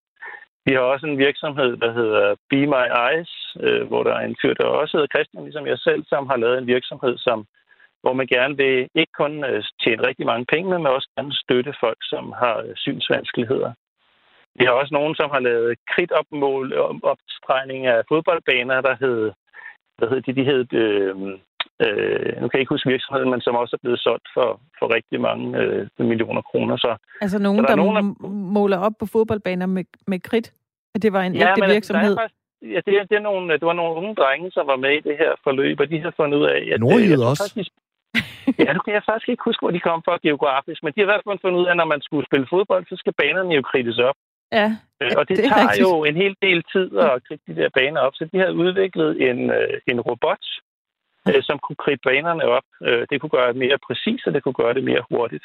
[0.66, 4.36] Vi har også en virksomhed, der hedder Be My Eyes, øh, hvor der er en
[4.42, 7.46] fyr, der også hedder Christian, ligesom jeg selv, som har lavet en virksomhed, som,
[8.02, 11.74] hvor man gerne vil ikke kun øh, tjene rigtig mange penge, men også gerne støtte
[11.80, 13.72] folk, som har øh, synsvanskeligheder.
[14.58, 19.32] Vi har også nogen, som har lavet kridtopmål, opstregning af fodboldbaner, der hedder
[19.98, 21.38] hvad hedder de, de hed øh,
[21.84, 24.94] Øh, nu kan jeg ikke huske virksomheden, men som også er blevet solgt for, for
[24.96, 26.76] rigtig mange øh, millioner kroner.
[26.76, 28.28] Så, altså nogen, der, der nogen, der
[28.58, 30.52] måler op på fodboldbaner med, med kridt?
[30.94, 32.14] At det var en ja, ægte virksomhed?
[32.14, 32.40] Der er faktisk,
[32.74, 35.00] ja, det, er, det, er nogle, det var nogle unge drenge, som var med i
[35.08, 36.60] det her forløb, og de har fundet ud af...
[36.72, 37.42] At, Nordjyde også?
[37.46, 37.72] Faktisk,
[38.64, 41.06] ja, nu kan jeg faktisk ikke huske, hvor de kom fra geografisk, men de har
[41.06, 43.54] i hvert fald fundet ud af, at når man skulle spille fodbold, så skal banerne
[43.58, 44.18] jo krittes op.
[44.52, 45.82] Ja, øh, og det, det tager rigtigt.
[45.84, 49.30] jo en hel del tid at kridte de der baner op, så de har udviklet
[49.30, 50.44] en, øh, en robot,
[51.28, 52.68] øh, som kunne kridte banerne op.
[53.10, 55.44] Det kunne gøre det mere præcist, og det kunne gøre det mere hurtigt.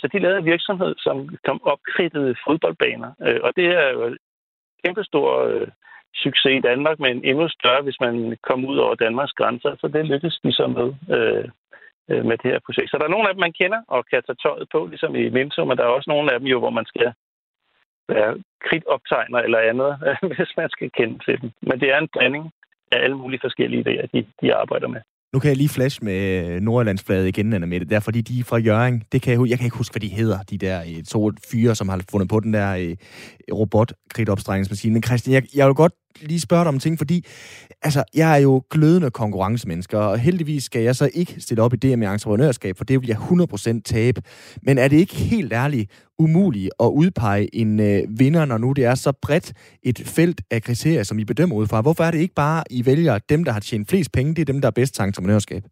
[0.00, 3.10] Så de lavede en virksomhed, som kom opkridtede fodboldbaner,
[3.42, 4.16] og det er jo
[4.84, 5.30] kæmpestor
[6.14, 9.76] succes i Danmark, men endnu større, hvis man kom ud over Danmarks grænser.
[9.80, 11.44] Så det lykkedes de så med, øh,
[12.28, 12.90] med det her projekt.
[12.90, 15.24] Så der er nogle af dem, man kender og kan tage tøjet på, ligesom i
[15.36, 17.12] Minto, men der er også nogle af dem jo, hvor man skal
[18.08, 18.30] være
[18.66, 19.90] kridtoptegner eller andet,
[20.36, 21.50] hvis man skal kende til dem.
[21.68, 22.44] Men det er en blanding
[22.92, 25.00] af alle mulige forskellige idéer, de, de arbejder med.
[25.34, 26.20] Nu kan jeg lige flash med
[26.60, 27.88] Nordjyllandsfladet igen, Anna Mette.
[27.88, 29.02] Det er fordi, de er fra Jørgen.
[29.12, 31.74] Det kan jeg, jeg kan ikke huske, hvad de hedder, de der øh, to fyre,
[31.74, 32.96] som har fundet på den der øh,
[33.52, 33.92] robot
[34.84, 37.26] Men Christian, jeg, jeg vil godt lige spørge dig om ting, fordi
[37.82, 41.76] altså, jeg er jo glødende konkurrencemennesker, og heldigvis skal jeg så ikke stille op i
[41.76, 44.22] det med entreprenørskab, for det vil jeg 100% tabe.
[44.62, 48.84] Men er det ikke helt ærligt umuligt at udpege en øh, vinder, når nu det
[48.84, 51.80] er så bredt et felt af kriterier, som I bedømmer ud fra?
[51.80, 54.52] Hvorfor er det ikke bare, I vælger dem, der har tjent flest penge, det er
[54.52, 55.62] dem, der er bedst til entreprenørskab?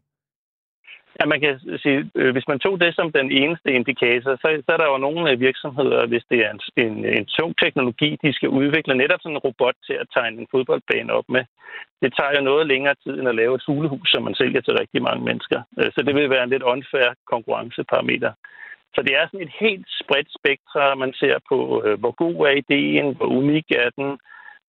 [1.20, 4.72] Ja, man kan sige, øh, hvis man tog det som den eneste indikator, så, så
[4.72, 8.32] er der jo nogle øh, virksomheder, hvis det er en, en, en tung teknologi, de
[8.32, 11.44] skal udvikle netop sådan en robot til at tegne en fodboldbane op med.
[12.02, 14.78] Det tager jo noget længere tid end at lave et hulehus, som man sælger til
[14.80, 15.62] rigtig mange mennesker.
[15.78, 18.32] Øh, så det vil være en lidt unfair konkurrenceparameter.
[18.94, 21.58] Så det er sådan et helt spredt spektra, man ser på,
[21.98, 24.18] hvor god er ideen, hvor unik er den,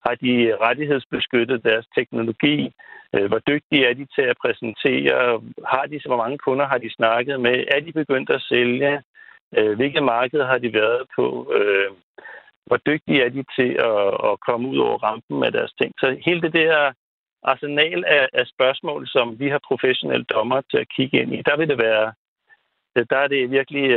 [0.05, 2.73] har de rettighedsbeskyttet deres teknologi?
[3.15, 5.41] Øh, hvor dygtige er de til at præsentere?
[5.65, 7.63] Har de så hvor mange kunder har de snakket med?
[7.67, 9.01] Er de begyndt at sælge?
[9.57, 11.53] Øh, Hvilke markeder har de været på?
[11.57, 11.91] Øh,
[12.65, 15.93] hvor dygtige er de til at, at komme ud over rampen med deres ting?
[15.99, 16.91] Så hele det der
[17.43, 21.57] arsenal af, af spørgsmål, som vi har professionelle dommer til at kigge ind i, der
[21.57, 22.13] vil det være
[22.95, 23.89] der er det virkelig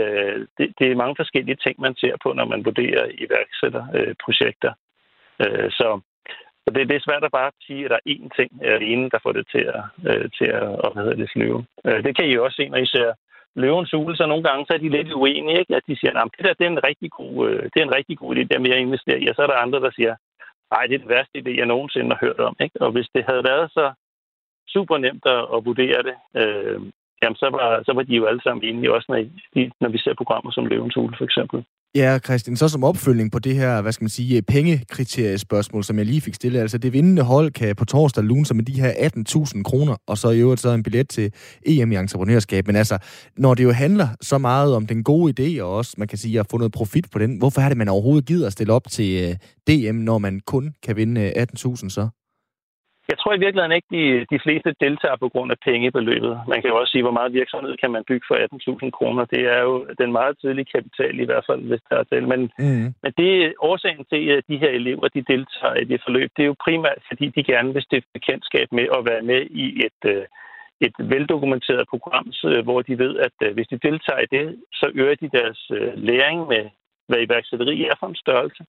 [0.58, 4.72] det, det er mange forskellige ting, man ser på, når man vurderer iværksætterprojekter.
[5.78, 6.00] Så,
[6.66, 9.18] så det, det er svært at bare sige, at der er én ting alene, der
[9.22, 11.64] får det til at, øh, til at hvad hedder det, flyve.
[11.86, 13.12] Øh, det kan I jo også se, når I ser
[13.54, 15.76] løvens hule, så nogle gange så er de lidt uenige, ikke?
[15.76, 17.96] at de siger, at det der det er en rigtig god, øh, det er en
[17.98, 20.14] rigtig god idé, der mere investere i, og så er der andre, der siger,
[20.72, 22.56] nej, det er det værste idé, jeg nogensinde har hørt om.
[22.60, 22.82] Ikke?
[22.84, 23.92] Og hvis det havde været så
[24.74, 26.80] super nemt at, at vurdere det, øh,
[27.22, 29.18] jamen så var, så var de jo alle sammen enige, også når,
[29.54, 31.64] de, når vi ser programmer som Løvens Hule for eksempel.
[31.94, 35.98] Ja, Christian, så som opfølgning på det her, hvad skal man sige, øh, pengekriteriespørgsmål, som
[35.98, 38.80] jeg lige fik stillet, altså det vindende hold kan på torsdag lune sig med de
[38.80, 39.10] her
[39.54, 41.32] 18.000 kroner, og så i øvrigt så en billet til
[41.66, 42.66] EM i entreprenørskab.
[42.66, 42.98] Men altså,
[43.36, 46.40] når det jo handler så meget om den gode idé, og også, man kan sige,
[46.40, 48.88] at få noget profit på den, hvorfor er det, man overhovedet gider at stille op
[48.90, 49.36] til øh,
[49.68, 52.08] DM, når man kun kan vinde øh, 18.000 så?
[53.10, 56.34] Jeg tror i virkeligheden ikke, de, de fleste deltager på grund af pengebeløbet.
[56.52, 58.36] Man kan jo også sige, hvor meget virksomhed kan man bygge for
[58.84, 59.24] 18.000 kroner.
[59.24, 62.28] Det er jo den meget tidlige kapital i hvert fald, hvis der er til.
[62.32, 62.88] Men, mm.
[63.02, 66.30] men det er årsagen til, at de her elever de deltager i det forløb.
[66.36, 69.66] Det er jo primært, fordi de gerne vil stifte bekendtskab med at være med i
[69.86, 70.24] et, øh,
[70.80, 72.26] et veldokumenteret program,
[72.64, 75.92] hvor de ved, at øh, hvis de deltager i det, så øger de deres øh,
[76.08, 76.64] læring med,
[77.08, 78.62] hvad iværksætteri er for en størrelse.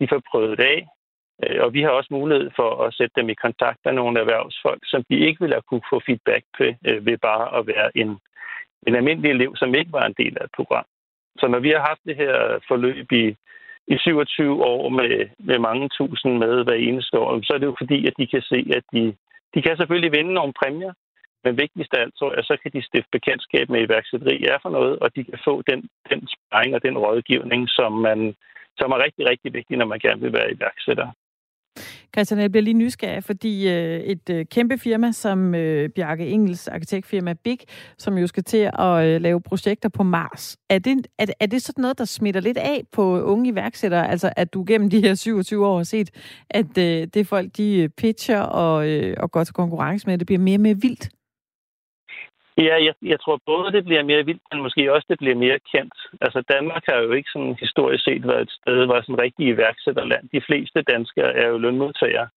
[0.00, 0.93] De får prøvet det af, Øh,
[1.42, 4.82] Øh, og vi har også mulighed for at sætte dem i kontakt med nogle erhvervsfolk,
[4.84, 8.10] som de ikke ville have kunne få feedback på øh, ved bare at være en,
[8.86, 10.86] en almindelig elev, som ikke var en del af et program.
[11.38, 12.34] Så når vi har haft det her
[12.68, 13.36] forløb i,
[13.94, 17.76] i 27 år med, med mange tusind med hver eneste år, så er det jo
[17.78, 19.14] fordi, at de kan se, at de,
[19.54, 20.92] de kan selvfølgelig vinde nogle præmier,
[21.44, 24.70] men vigtigst af alt, så, at så kan de stifte bekendtskab med iværksætteri er for
[24.70, 28.34] noget, og de kan få den, den sparring og den rådgivning, som, man,
[28.78, 31.08] som er rigtig, rigtig vigtig, når man gerne vil være iværksætter.
[32.14, 36.68] Christian, jeg bliver lige nysgerrig, fordi øh, et øh, kæmpe firma som øh, Bjarke Engels
[36.68, 37.58] arkitektfirma Big,
[37.98, 41.62] som jo skal til at øh, lave projekter på Mars, er det, er, er det
[41.62, 44.10] sådan noget, der smitter lidt af på unge iværksættere?
[44.10, 46.10] Altså, at du gennem de her 27 år har set,
[46.50, 50.26] at øh, det folk, de øh, pitcher og, øh, og går til konkurrence med, det
[50.26, 51.08] bliver mere og mere vildt?
[52.58, 55.58] Ja, jeg, jeg tror både, det bliver mere vildt, men måske også, det bliver mere
[55.72, 55.94] kendt.
[56.20, 60.28] Altså, Danmark har jo ikke sådan historisk set været et sted, hvor sådan rigtig iværksætterland.
[60.32, 62.28] De fleste danskere er jo lønmodtagere.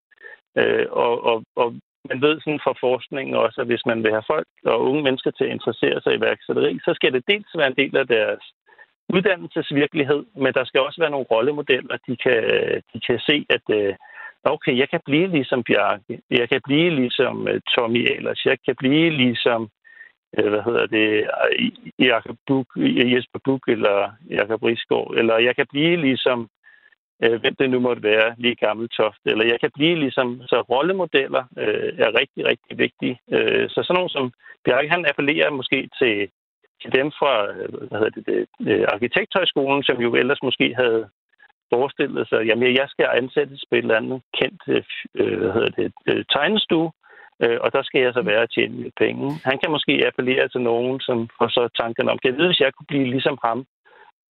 [0.57, 1.75] Øh, og, og, og
[2.09, 5.31] man ved sådan fra forskningen også, at hvis man vil have folk og unge mennesker
[5.31, 8.43] til at interessere sig i iværksætteri, så skal det dels være en del af deres
[9.15, 12.41] uddannelsesvirkelighed, men der skal også være nogle rollemodeller, de kan,
[12.93, 13.95] de kan se, at, øh,
[14.43, 18.75] okay, jeg kan blive ligesom Bjarke, jeg kan blive ligesom øh, Tommy Ahlers, jeg kan
[18.75, 19.69] blive ligesom,
[20.37, 21.27] Øh, hvad hedder det,
[21.99, 22.67] Jakob Buk,
[23.13, 26.49] Jesper Buk eller Jakob Risgaard, eller jeg kan blive ligesom
[27.23, 29.21] øh, hvem det nu måtte være, lige gammel toft.
[29.25, 33.19] Eller jeg kan blive ligesom, så rollemodeller øh, er rigtig, rigtig vigtige.
[33.31, 34.31] Øh, så sådan nogen som
[34.65, 36.29] Bjarke, han appellerer måske til,
[36.81, 41.09] til dem fra øh, hvad hedder det, det, Arkitekthøjskolen, som jo ellers måske havde
[41.73, 44.61] forestillet sig, jamen jeg skal ansætte et eller andet kendt
[45.15, 46.91] øh, hvad hedder det, tegnestue,
[47.43, 49.25] øh, og der skal jeg så være at tjene lidt penge.
[49.49, 52.59] Han kan måske appellere til nogen, som får så tanken om, kan jeg vide, hvis
[52.59, 53.65] jeg kunne blive ligesom ham,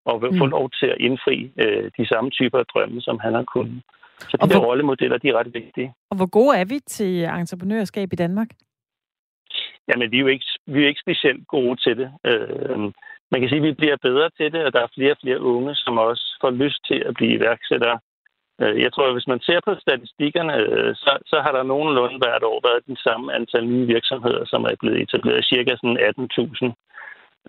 [0.06, 0.52] og få mm.
[0.56, 3.82] lov til at indfri øh, de samme typer af drømme, som han har kunnet.
[4.20, 4.68] Så de og der hvor...
[4.68, 5.94] rollemodeller, de er ret vigtige.
[6.12, 8.50] Og hvor gode er vi til entreprenørskab i Danmark?
[9.88, 12.10] Jamen, vi er jo ikke, vi er ikke specielt gode til det.
[12.26, 12.80] Øh,
[13.32, 15.42] man kan sige, at vi bliver bedre til det, og der er flere og flere
[15.42, 18.00] unge, som også får lyst til at blive iværksættere.
[18.62, 22.18] Øh, jeg tror, at hvis man ser på statistikkerne, øh, så, så har der nogenlunde
[22.18, 25.46] hvert år været den samme antal nye virksomheder, som er blevet etableret.
[25.46, 26.74] Cirka sådan 18.000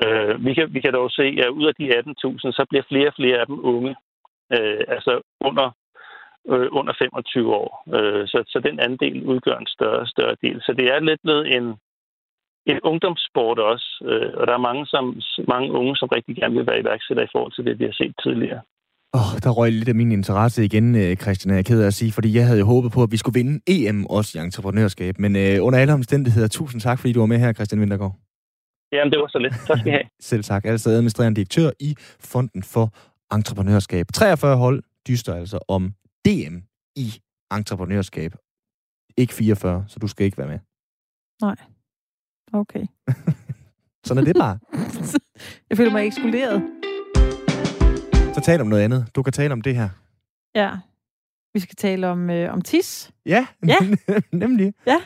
[0.05, 3.09] Øh, vi, kan, vi kan dog se, at ud af de 18.000, så bliver flere
[3.09, 3.97] og flere af dem unge,
[4.53, 5.71] øh, altså under,
[6.49, 7.85] øh, under 25 år.
[7.97, 10.63] Øh, så, så den andel udgør en større større del.
[10.63, 11.77] Så det er lidt blevet en,
[12.67, 16.67] en ungdomssport også, øh, og der er mange, som, mange unge, som rigtig gerne vil
[16.67, 18.61] være iværksætter i forhold til det, vi har set tidligere.
[19.13, 21.95] Oh, der røg lidt af min interesse igen, øh, Christian, jeg er ked af at
[21.95, 25.19] sige, fordi jeg havde jo håbet på, at vi skulle vinde EM også i entreprenørskab.
[25.19, 28.17] Men øh, under alle omstændigheder, tusind tak, fordi du var med her, Christian Wintergaard.
[28.93, 29.55] Jamen, det var så lidt.
[29.67, 30.09] Tak skal I have.
[30.31, 30.65] Selv tak.
[30.65, 32.95] Altså administrerende direktør i Fonden for
[33.35, 34.07] Entreprenørskab.
[34.15, 35.93] 43 hold dyster altså om
[36.27, 36.57] DM
[36.97, 37.13] i
[37.53, 38.33] entreprenørskab.
[39.17, 40.59] Ikke 44, så du skal ikke være med.
[41.43, 41.57] Nej.
[42.53, 42.85] Okay.
[44.07, 44.59] Sådan er det bare.
[45.71, 46.63] jeg føler mig ekskluderet.
[48.39, 49.07] Så tal om noget andet.
[49.15, 49.89] Du kan tale om det her.
[50.55, 50.71] Ja.
[51.55, 53.11] Vi skal tale om, øh, om tis.
[53.27, 53.77] Ja, ja.
[54.33, 54.75] nemlig.
[54.87, 55.01] Ja.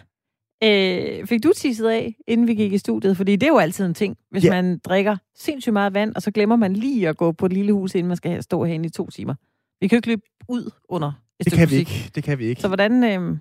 [0.64, 3.16] Øh, fik du tisset af, inden vi gik i studiet?
[3.16, 4.50] Fordi det er jo altid en ting, hvis ja.
[4.50, 7.72] man drikker sindssygt meget vand, og så glemmer man lige at gå på et lille
[7.72, 9.34] hus, inden man skal stå herinde i to timer.
[9.80, 11.70] Vi kan jo ikke løbe ud under et det kan musik.
[11.70, 12.10] vi ikke.
[12.14, 12.60] Det kan vi ikke.
[12.60, 13.04] Så hvordan...
[13.04, 13.38] Øh...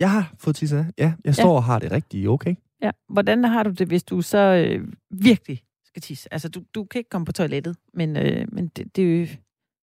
[0.00, 0.84] Jeg har fået tisset af.
[0.98, 1.56] Ja, jeg står ja.
[1.56, 2.54] og har det rigtig okay.
[2.82, 5.62] Ja, hvordan har du det, hvis du så øh, virkelig
[5.92, 6.32] skal tisse?
[6.32, 9.38] Altså, du, du kan ikke komme på toilettet, men, øh, men det, det,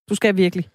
[0.10, 0.70] du skal virkelig.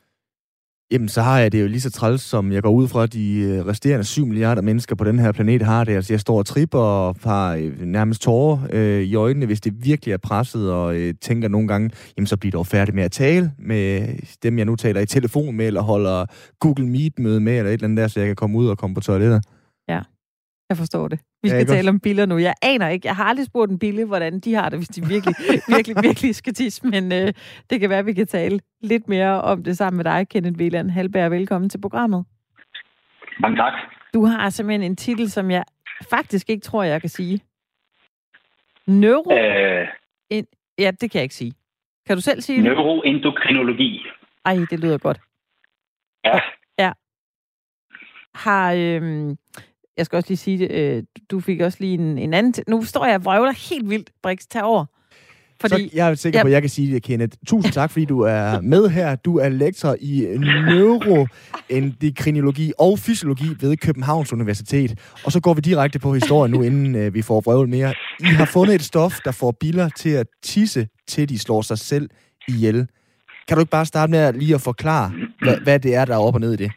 [0.91, 3.39] Jamen, så har jeg det jo lige så træls, som jeg går ud fra, de
[3.39, 5.97] øh, resterende 7 milliarder mennesker på den her planet har det.
[5.97, 9.85] Altså, jeg står og tripper og har øh, nærmest tårer øh, i øjnene, hvis det
[9.85, 13.13] virkelig er presset, og øh, tænker nogle gange, jamen, så bliver dog færdig med at
[13.13, 14.09] tale med
[14.43, 16.27] dem, jeg nu taler i telefon med, eller holder
[16.61, 18.95] Google Meet-møde med, eller et eller andet der, så jeg kan komme ud og komme
[18.95, 19.45] på toilettet.
[20.73, 21.19] Jeg forstår det.
[21.43, 22.39] Vi skal ja, tale om biller nu.
[22.39, 23.09] Jeg aner ikke.
[23.09, 25.35] Jeg har aldrig spurgt en bille, hvordan de har det, hvis de virkelig,
[25.77, 26.87] virkelig, virkelig skal tisse.
[26.87, 27.33] Men øh,
[27.71, 30.59] det kan være, at vi kan tale lidt mere om det sammen med dig, Kenneth
[30.59, 31.31] Wieland Halberg.
[31.31, 32.25] Velkommen til programmet.
[33.41, 33.73] Mange tak.
[34.15, 35.65] Du har simpelthen en titel, som jeg
[36.11, 37.41] faktisk ikke tror, jeg kan sige.
[38.87, 39.33] Neuro...
[39.33, 39.89] Øh...
[40.31, 40.47] En...
[40.79, 41.53] Ja, det kan jeg ikke sige.
[42.07, 42.65] Kan du selv sige det?
[42.65, 44.01] Neuroendokrinologi.
[44.45, 45.21] Ej, det lyder godt.
[46.25, 46.41] Ja.
[46.79, 46.93] Ja.
[48.35, 49.37] Har, øhm,
[49.97, 52.65] jeg skal også lige sige, øh, du fik også lige en, en anden...
[52.69, 54.85] Nu står jeg og vrøvler helt vildt, Brix, tag over.
[55.61, 57.37] Fordi, så jeg er sikker på, at jeg kan sige det, Kenneth.
[57.47, 59.17] Tusind tak, fordi du er med her.
[59.17, 64.99] Du er lektor i neuroendokrinologi og fysiologi ved Københavns Universitet.
[65.25, 67.95] Og så går vi direkte på historien nu, inden øh, vi får vrøvlet mere.
[68.21, 71.79] I har fundet et stof, der får biller til at tisse, til de slår sig
[71.79, 72.11] selv
[72.49, 72.87] ihjel.
[73.49, 76.19] Kan du ikke bare starte med lige at forklare, hvad, hvad det er, der er
[76.19, 76.73] op og ned i det?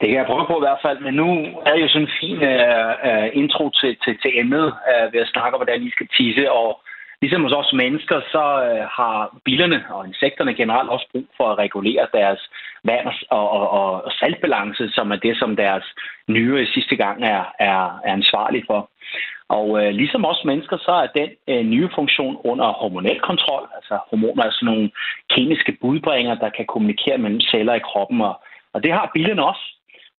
[0.00, 1.28] Det kan jeg prøve på i hvert fald, men nu
[1.66, 5.20] er det jo sådan en fin uh, uh, intro til, til, til emnet uh, ved
[5.20, 6.52] at snakke om, hvordan I skal tisse.
[6.52, 6.80] Og
[7.22, 11.58] ligesom hos os mennesker, så uh, har billerne og insekterne generelt også brug for at
[11.58, 12.40] regulere deres
[12.84, 15.84] vand og, og, og, og saltbalance, som er det, som deres
[16.28, 18.90] nyere i sidste gang er, er, er ansvarlig for.
[19.48, 23.68] Og øh, ligesom os mennesker, så er den øh, nye funktion under hormonel kontrol.
[23.76, 24.90] Altså hormoner er sådan nogle
[25.30, 28.40] kemiske budbringer, der kan kommunikere mellem celler i kroppen, og,
[28.72, 29.75] og det har billerne også.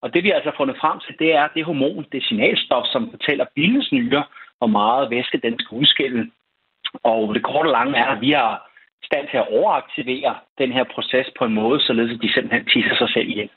[0.07, 3.11] Og det vi altså har fundet frem til, det er det hormon, det signalstof, som
[3.11, 4.23] fortæller billens nyre,
[4.57, 6.31] hvor meget væske den skal udskille.
[7.03, 8.53] Og det korte og lange er, at vi har
[9.03, 12.95] stand til at overaktivere den her proces på en måde, således at de simpelthen tisser
[12.97, 13.49] sig selv ihjel.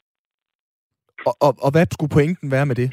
[1.26, 2.90] Og, og, og hvad skulle pointen være med det?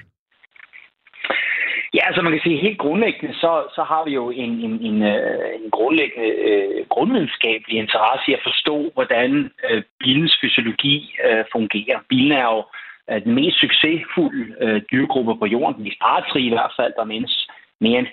[1.93, 4.98] Ja, altså man kan sige helt grundlæggende, så, så har vi jo en, en, en,
[5.04, 12.00] øh, en grundlæggende øh, grundvidenskabelig interesse i at forstå, hvordan øh, bilens fysiologi øh, fungerer.
[12.10, 12.63] Bilen er jo
[13.10, 17.48] den mest succesfulde øh, dyregruppe på jorden, de artsrige i hvert fald, der mindes
[17.82, 18.08] mere end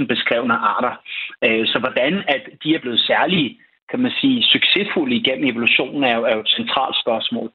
[0.00, 0.94] 400.000 beskrevne arter.
[1.44, 3.58] Øh, så hvordan at de er blevet særlige,
[3.90, 7.50] kan man sige, succesfulde igennem evolutionen, er jo, er jo et centralt spørgsmål.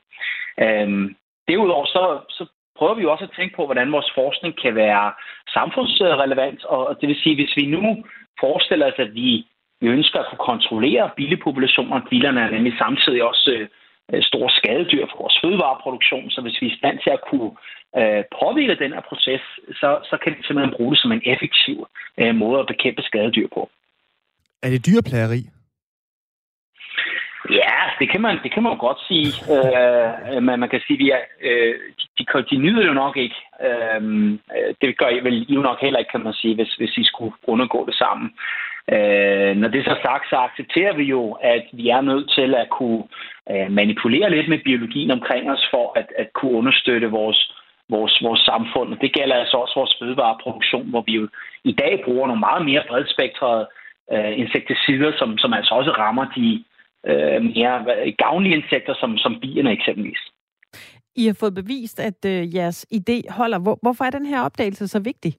[0.63, 1.11] Øh,
[1.47, 2.45] derudover så, så
[2.77, 5.13] prøver vi jo også at tænke på, hvordan vores forskning kan være
[5.53, 8.03] samfundsrelevant, og det vil sige, hvis vi nu
[8.39, 9.45] forestiller os, at vi,
[9.81, 13.67] vi ønsker at kunne kontrollere billepopulationer, bilerne er nemlig samtidig også øh,
[14.21, 17.51] store skadedyr for vores fødevareproduktion, så hvis vi er i stand til at kunne
[17.99, 19.41] øh, påvirke den her proces,
[19.81, 21.87] så, så kan vi simpelthen bruge det som en effektiv
[22.17, 23.69] øh, måde at bekæmpe skadedyr på.
[24.63, 25.41] Er det dyreplageri?
[27.49, 29.29] Ja, det kan man, det kan man godt sige.
[29.55, 31.75] Øh, men man kan sige, at vi er, øh,
[32.17, 33.35] de, de, de nyder det jo nok ikke.
[33.67, 34.01] Øh,
[34.81, 37.03] det gør I vel I jo nok heller ikke, kan man sige, hvis, hvis I
[37.03, 38.33] skulle undergå det sammen.
[38.95, 42.55] Øh, når det er så sagt, så accepterer vi jo, at vi er nødt til
[42.55, 43.03] at kunne
[43.51, 47.39] øh, manipulere lidt med biologien omkring os, for at, at kunne understøtte vores,
[47.89, 48.93] vores, vores samfund.
[48.93, 51.27] Og det gælder altså også vores fødevareproduktion, hvor vi jo
[51.63, 53.67] i dag bruger nogle meget mere bredspektrede
[54.13, 56.63] øh, insekticider, som, som altså også rammer de
[57.09, 57.75] øh, mere
[58.23, 60.21] gavnlige insekter, som, som bierne eksempelvis.
[61.15, 63.59] I har fået bevist, at øh, jeres idé holder.
[63.59, 65.33] Hvor, hvorfor er den her opdagelse så vigtig?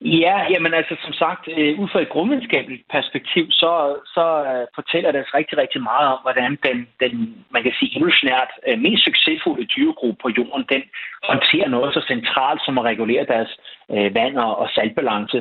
[0.00, 5.12] Ja, jamen altså som sagt, øh, ud fra et grundvidenskabeligt perspektiv, så, så øh, fortæller
[5.12, 9.04] det os rigtig, rigtig meget om, hvordan den, den man kan sige, evolutionært øh, mest
[9.04, 10.82] succesfulde dyregruppe på jorden, den
[11.22, 13.50] håndterer noget så centralt som at regulere deres
[13.90, 15.38] øh, vand- og, og saltbalance.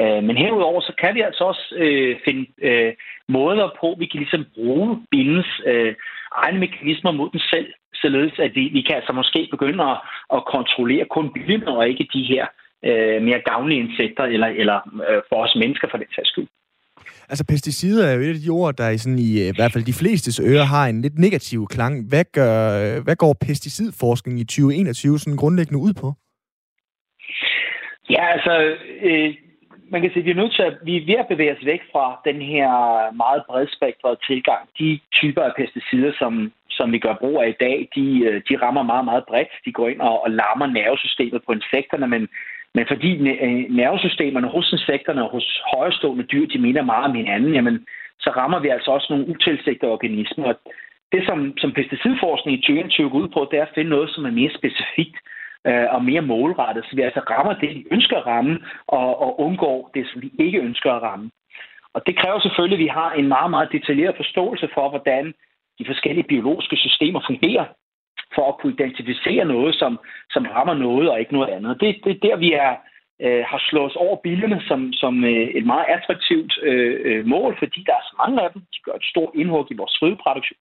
[0.00, 2.92] Øh, men herudover, så kan vi altså også øh, finde øh,
[3.28, 5.94] måder på, vi kan ligesom bruge bindens øh,
[6.32, 9.98] egne mekanismer mod den selv, således at vi, vi kan altså måske begynde at,
[10.34, 12.46] at kontrollere kun bilen og ikke de her
[12.88, 14.78] øh, mere gavnlige insekter, eller, eller
[15.08, 16.48] øh, for os mennesker for den sags skyld.
[17.30, 19.72] Altså pesticider er jo et af de ord, der i, sådan i, øh, i hvert
[19.72, 21.94] fald de flestes ører har en lidt negativ klang.
[22.08, 22.54] Hvad, gør,
[23.04, 26.08] hvad går pesticidforskning i 2021 sådan grundlæggende ud på?
[28.10, 28.54] Ja, altså,
[29.02, 29.34] øh,
[29.92, 31.64] man kan sige, at vi er nødt til at, vi er ved at bevæge os
[31.72, 32.70] væk fra den her
[33.22, 34.62] meget bredspektrede tilgang.
[34.78, 38.54] De typer af pesticider, som, som vi gør brug af i dag, de, øh, de
[38.62, 39.52] rammer meget, meget bredt.
[39.64, 42.28] De går ind og, og lammer nervesystemet på insekterne, men
[42.74, 43.10] men fordi
[43.44, 47.86] øh, nervesystemerne hos insekterne og hos højrestående dyr, de minder meget om hinanden, jamen,
[48.20, 50.52] så rammer vi altså også nogle utilsigtede organismer.
[51.12, 54.24] Det, som, som pesticidforskning i 2020 går ud på, det er at finde noget, som
[54.24, 55.16] er mere specifikt
[55.66, 59.40] øh, og mere målrettet, så vi altså rammer det, vi ønsker at ramme, og, og
[59.40, 61.30] undgår det, som vi ikke ønsker at ramme.
[61.94, 65.34] Og det kræver selvfølgelig, at vi har en meget, meget detaljeret forståelse for, hvordan
[65.78, 67.64] de forskellige biologiske systemer fungerer
[68.34, 69.98] for at kunne identificere noget, som,
[70.30, 71.80] som rammer noget og ikke noget andet.
[71.80, 72.72] Det, det er der, vi er,
[73.24, 77.56] øh, har slået os over bilerne som, som øh, et meget attraktivt øh, øh, mål,
[77.58, 78.62] fordi der er så mange af dem.
[78.74, 80.58] De gør et stort indhug i vores fødevareproduktion,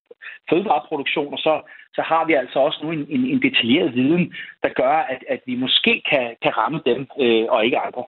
[0.50, 1.62] fødevareproduktion og så,
[1.96, 5.42] så har vi altså også nu en, en, en detaljeret viden, der gør, at, at
[5.46, 8.04] vi måske kan, kan ramme dem øh, og ikke andre.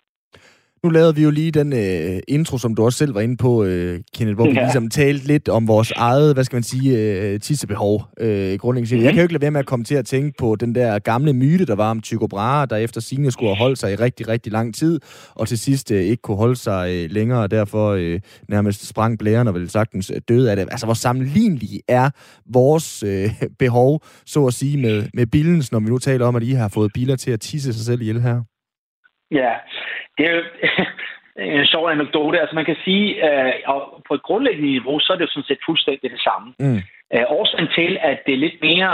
[0.84, 3.64] Nu lavede vi jo lige den øh, intro, som du også selv var inde på,
[3.64, 4.52] øh, Kenneth, hvor ja.
[4.52, 8.04] vi ligesom talte lidt om vores eget, hvad skal man sige, øh, tissebehov.
[8.20, 9.04] Øh, grundlæggende mm.
[9.04, 11.00] Jeg kan jo ikke lade være med at komme til at tænke på den der
[11.00, 13.96] gamle myte, der var om Tycho Brahe, der efter sine skulle have holdt sig i
[13.96, 15.00] rigtig, rigtig lang tid,
[15.36, 18.20] og til sidst øh, ikke kunne holde sig øh, længere, og derfor øh,
[18.50, 20.68] nærmest sprang blæren og vel sagtens øh, døde af det.
[20.72, 22.10] Altså, hvor sammenlignelige er
[22.54, 23.30] vores øh,
[23.60, 26.68] behov, så at sige, med, med billens, når vi nu taler om, at I har
[26.68, 28.42] fået biler til at tisse sig selv ihjel her?
[29.32, 29.52] Ja,
[30.18, 30.44] det er jo
[31.60, 32.40] en sjov anekdote.
[32.42, 35.48] Altså man kan sige, at øh, på et grundlæggende niveau, så er det jo sådan
[35.48, 36.54] set fuldstændig det samme.
[36.60, 36.82] Mm.
[37.14, 38.92] Øh, årsagen til, at det er lidt mere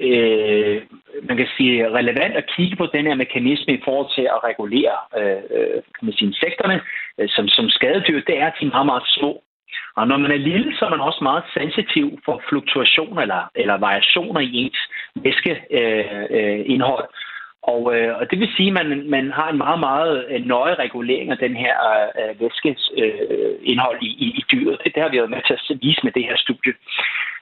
[0.00, 0.82] øh,
[1.28, 4.96] man kan sige, relevant at kigge på den her mekanisme i forhold til at regulere
[5.18, 6.80] øh, øh kan man sige, insekterne
[7.18, 9.42] øh, som, som skadedyr, det er, at de er meget, meget små.
[9.96, 13.74] Og når man er lille, så er man også meget sensitiv for fluktuationer eller, eller
[13.74, 14.80] variationer i ens
[15.14, 17.04] væskeindhold.
[17.04, 17.33] Øh,
[17.72, 20.74] og, øh, og det vil sige, at man, man har en meget, meget øh, nøje
[20.74, 21.76] regulering af den her
[22.20, 24.80] øh, væskes øh, indhold i, i, i dyret.
[24.84, 26.74] Det, det har vi været med til at vise med det her studie.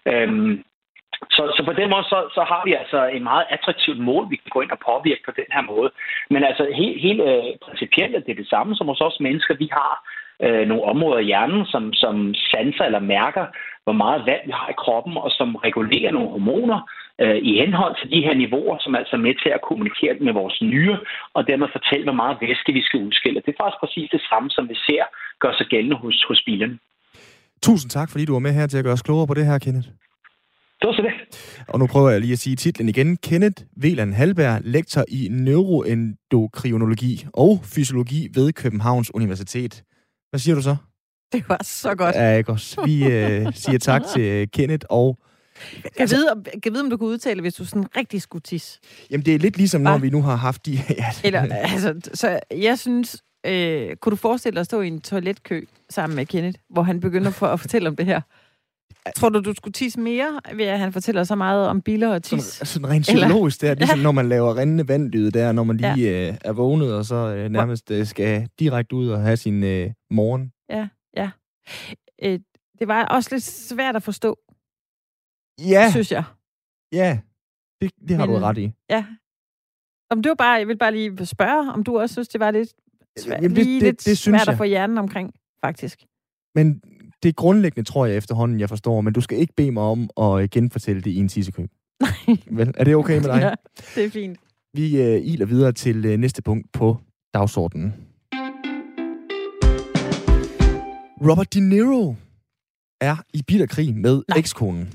[0.07, 0.65] Øhm,
[1.31, 4.37] så, så på den måde, så, så har vi altså et meget attraktivt mål, vi
[4.37, 5.91] kan gå ind og påvirke på den her måde.
[6.31, 9.55] Men altså helt, helt øh, principielt er det det samme som hos os mennesker.
[9.55, 9.95] Vi har
[10.45, 13.47] øh, nogle områder i hjernen, som, som sanser eller mærker,
[13.85, 16.81] hvor meget vand vi har i kroppen, og som regulerer nogle hormoner,
[17.23, 20.33] øh, i henhold til de her niveauer, som altså er med til at kommunikere med
[20.33, 20.99] vores nyre,
[21.35, 23.43] og dermed fortælle, hvor meget væske vi skal udskille.
[23.45, 25.05] Det er faktisk præcis det samme, som vi ser
[25.43, 26.81] gør sig gældende hos, hos bilen.
[27.63, 29.59] Tusind tak, fordi du var med her til at gøre os klogere på det her,
[29.59, 29.89] Kenneth.
[30.83, 31.15] Det var så det.
[31.69, 33.17] Og nu prøver jeg lige at sige titlen igen.
[33.17, 39.83] Kenneth Veland Halberg, lektor i neuroendokrinologi og fysiologi ved Københavns Universitet.
[40.31, 40.77] Hvad siger du så?
[41.33, 42.15] Det var så godt.
[42.15, 42.83] Ja, ikke også.
[42.85, 45.19] Vi øh, siger tak til Kenneth og
[45.83, 48.43] kan, altså, vide, om, kan vide, om du kan udtale, hvis du sådan rigtig skulle
[48.43, 48.81] tisse?
[49.11, 50.01] Jamen, det er lidt ligesom, når Hva?
[50.01, 50.73] vi nu har haft de...
[50.99, 53.23] ja, Eller, altså, så jeg synes...
[53.47, 55.61] Øh, kunne du forestille dig at stå i en toiletkø
[55.91, 58.21] sammen med Kenneth, hvor han begynder for at fortælle om det her?
[59.17, 62.23] Tror du, du skulle tisse mere, ved at han fortæller så meget om biler og
[62.23, 62.45] tis?
[62.45, 64.03] Sådan, sådan rent psykologisk der, ligesom ja.
[64.03, 66.29] når man laver rendende vandlyd der, når man lige ja.
[66.29, 69.91] øh, er vågnet, og så øh, nærmest øh, skal direkte ud og have sin øh,
[70.11, 70.53] morgen.
[70.71, 71.31] Ja, ja.
[72.23, 72.39] Øh,
[72.79, 74.39] det var også lidt svært at forstå,
[75.61, 76.25] Ja, synes jeg.
[76.93, 77.21] ja.
[77.81, 78.73] Det, det har Men- du ret i.
[78.91, 79.07] Ja.
[80.11, 82.51] Om det var bare, jeg vil bare lige spørge, om du også synes, det var
[82.51, 82.75] lidt,
[83.19, 84.53] svært, Jamen, det- lige det- lidt det synes svært jeg.
[84.53, 85.35] at få hjernen omkring,
[85.65, 86.05] faktisk.
[86.55, 86.81] Men
[87.23, 90.43] det grundlæggende tror jeg efterhånden, jeg forstår, men du skal ikke bede mig om at
[90.43, 91.71] øh, genfortælle det i en tissekøb.
[92.51, 93.41] Vel, er det okay med dig?
[93.47, 93.55] Ja,
[93.95, 94.39] det er fint.
[94.75, 96.97] Vi øh, iler videre til øh, næste punkt på
[97.35, 97.95] dagsordenen.
[101.31, 102.15] Robert De Niro
[103.01, 104.39] er i bitter krig med Nej.
[104.39, 104.89] ekskonen.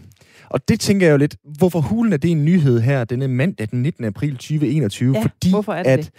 [0.50, 3.68] Og det tænker jeg jo lidt, hvorfor hulen er det en nyhed her denne mandag
[3.72, 4.06] den 19.
[4.06, 5.16] april 2021?
[5.16, 6.12] Ja, fordi hvorfor er det at det?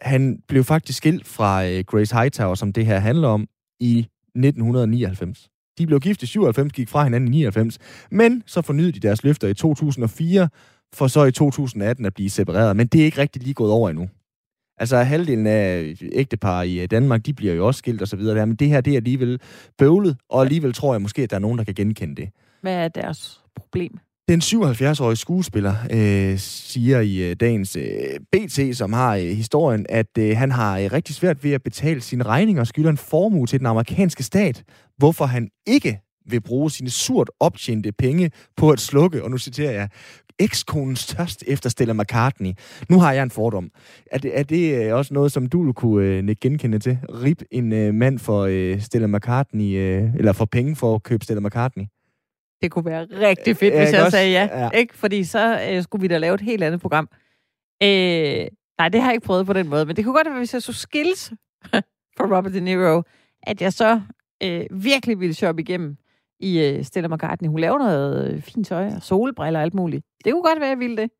[0.00, 3.48] han blev faktisk skilt fra øh, Grace Hightower, som det her handler om,
[3.80, 5.50] i 1999.
[5.78, 7.78] De blev gift i 97, gik fra hinanden i 99,
[8.10, 10.48] men så fornyede de deres løfter i 2004,
[10.94, 12.76] for så i 2018 at blive separeret.
[12.76, 14.08] Men det er ikke rigtig lige gået over endnu.
[14.80, 18.38] Altså halvdelen af ægtepar i øh, Danmark, de bliver jo også skilt og så videre
[18.38, 19.40] der, men det her, det er alligevel
[19.78, 22.28] bøvlet, og alligevel tror jeg måske, at der er nogen, der kan genkende det.
[22.60, 23.98] Hvad er deres problem?
[24.28, 30.18] Den 77-årige skuespiller øh, siger i øh, dagens øh, BT, som har øh, historien, at
[30.18, 33.46] øh, han har øh, rigtig svært ved at betale sine regninger og skylder en formue
[33.46, 34.64] til den amerikanske stat,
[34.96, 39.72] hvorfor han ikke vil bruge sine surt optjente penge på at slukke, og nu citerer
[39.72, 39.88] jeg,
[40.38, 42.52] ekskonens tørst efter Stella McCartney.
[42.88, 43.70] Nu har jeg en fordom.
[44.12, 46.98] Er det, er det øh, også noget, som du kunne øh, nikke genkende til?
[47.08, 51.24] Rip en øh, mand for øh, Stella McCartney, øh, eller for penge for at købe
[51.24, 51.84] Stella McCartney?
[52.62, 54.16] Det kunne være rigtig fedt, hvis ikke jeg også?
[54.16, 54.62] sagde ja.
[54.64, 54.70] Ja.
[54.70, 54.96] Ikke?
[54.96, 57.08] Fordi så øh, skulle vi da lave et helt andet program.
[57.82, 58.46] Øh,
[58.78, 59.86] nej, det har jeg ikke prøvet på den måde.
[59.86, 61.32] Men det kunne godt være, hvis jeg så skilles
[62.16, 63.02] for Robert De Niro,
[63.42, 64.00] at jeg så
[64.42, 65.96] øh, virkelig ville shoppe igennem
[66.40, 67.48] i øh, Stella McCartney.
[67.48, 70.04] Hun laver noget øh, fint tøj og solbriller og alt muligt.
[70.24, 71.10] Det kunne godt være, jeg ville det.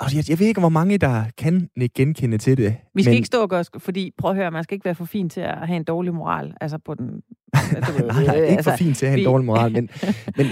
[0.00, 2.76] Altså, jeg, jeg ved ikke, hvor mange, der kan genkende til det.
[2.94, 3.16] Vi skal men...
[3.16, 5.40] ikke stå og gøre, fordi prøv at høre, man skal ikke være for fin til
[5.40, 6.54] at have en dårlig moral.
[6.60, 7.06] Altså på den...
[7.06, 9.88] ved, nej, nej, øh, ikke for fint til at have en dårlig moral, men,
[10.36, 10.46] men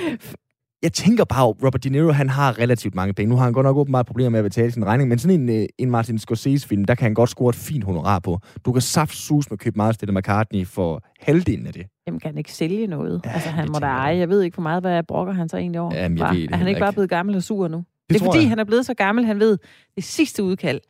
[0.83, 3.31] jeg tænker bare, Robert De Niro, han har relativt mange penge.
[3.31, 5.49] Nu har han godt nok åbenbart problemer med at betale sin regning, men sådan en,
[5.49, 8.39] øh, en Martin Scorsese-film, der kan han godt score et fint honorar på.
[8.65, 11.87] Du kan saft sus med at købe meget Stella McCartney for halvdelen af det.
[12.07, 13.21] Jamen, kan han ikke sælge noget?
[13.25, 14.17] Ja, altså, han må da eje.
[14.17, 15.95] Jeg ved ikke, hvor meget, hvad brokker han så egentlig over.
[15.95, 17.85] Jamen, jeg ved det er han heller ikke bare blevet gammel og sur nu?
[18.09, 18.49] Det, er fordi, jeg.
[18.49, 19.59] han er blevet så gammel, han ved,
[19.97, 20.81] det sidste udkald.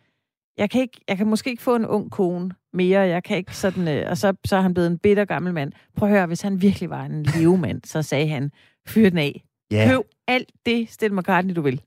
[0.59, 3.01] Jeg kan, ikke, jeg kan måske ikke få en ung kone mere.
[3.01, 3.89] Jeg kan ikke sådan...
[3.89, 5.73] Øh, og så, så er han blevet en bitter gammel mand.
[5.97, 8.51] Prøv at høre, hvis han virkelig var en levemand, så sagde han,
[8.89, 9.45] fyr den af.
[9.71, 11.81] Ja, Køb alt det, Stella McCartney, du vil.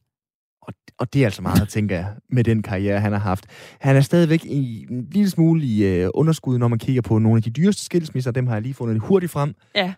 [0.62, 3.46] og, og det er altså meget, tænker jeg, med den karriere, han har haft.
[3.80, 7.38] Han er stadigvæk i en lille smule i øh, underskud, når man kigger på nogle
[7.38, 8.32] af de dyreste skilsmisser.
[8.32, 9.54] Dem har jeg lige fundet hurtigt frem.
[9.76, 9.94] Ja.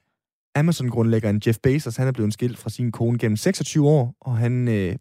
[0.56, 4.68] Amazon-grundlæggeren Jeff Bezos, han er blevet skilt fra sin kone gennem 26 år, og han
[4.68, 4.96] øh,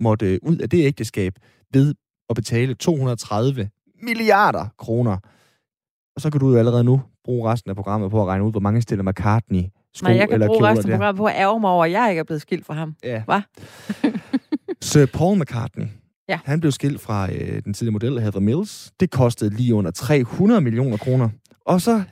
[0.00, 1.34] måtte øh, ud af det ægteskab
[1.72, 1.94] ved
[2.30, 3.70] at betale 230
[4.02, 5.16] milliarder kroner.
[6.16, 8.50] Og så kan du jo allerede nu bruge resten af programmet på at regne ud,
[8.50, 9.62] hvor mange Stella McCartney
[9.94, 11.90] sko Nej, jeg kan eller bruge resten af programmet på at ærge mig over, at
[11.90, 12.94] jeg ikke er blevet skilt fra ham.
[13.04, 13.22] Ja.
[13.24, 13.40] Hva?
[14.90, 15.86] Sir Paul McCartney.
[16.28, 16.38] Ja.
[16.44, 18.92] Han blev skilt fra øh, den tidligere model Heather Mills.
[19.00, 21.28] Det kostede lige under 300 millioner kroner.
[21.66, 22.02] Og så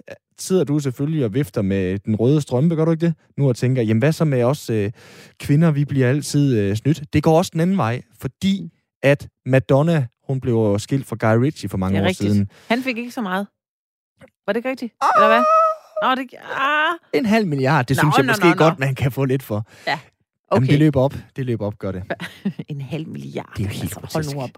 [0.42, 3.14] sidder du selvfølgelig og vifter med den røde strømpe, gør du ikke det?
[3.38, 4.92] Nu og tænker, jamen hvad så med os øh,
[5.40, 7.02] kvinder, vi bliver altid øh, snydt.
[7.12, 8.70] Det går også den anden vej, fordi
[9.02, 12.32] at Madonna, hun blev skilt fra Guy Ritchie for mange Det er år rigtigt.
[12.32, 12.48] siden.
[12.68, 13.46] Han fik ikke så meget.
[14.46, 14.92] Var det ikke rigtigt?
[15.16, 15.42] Eller hvad?
[16.02, 16.34] Nå, det...
[16.60, 18.56] Ah, En halv milliard, det Nå, synes jeg nå, måske nå, nå.
[18.64, 19.66] godt, man kan få lidt for.
[20.52, 20.56] Okay.
[20.56, 21.14] Jamen, det løber op.
[21.36, 22.02] Det løber op, gør det.
[22.68, 23.52] en halv milliard.
[23.56, 24.50] Det er jo helt altså, hold nu op.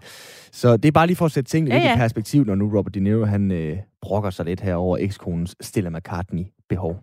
[0.51, 2.77] Så det er bare lige for at sætte tingene Ja, lidt i perspektiv, når nu
[2.77, 6.99] Robert De Niro han øh, brokker sig lidt her over ekskonens Stella McCartney behov.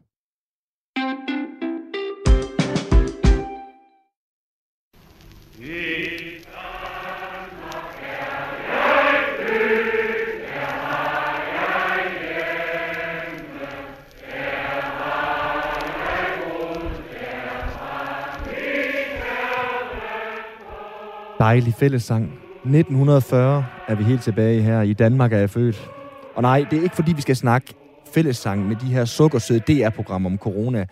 [21.43, 22.25] Dejlig fællessang.
[22.25, 24.83] 1940 er vi helt tilbage her.
[24.83, 25.91] I Danmark er jeg født.
[26.35, 27.75] Og nej, det er ikke fordi, vi skal snakke
[28.15, 30.87] fællessang med de her sukkersøde DR-programmer om corona.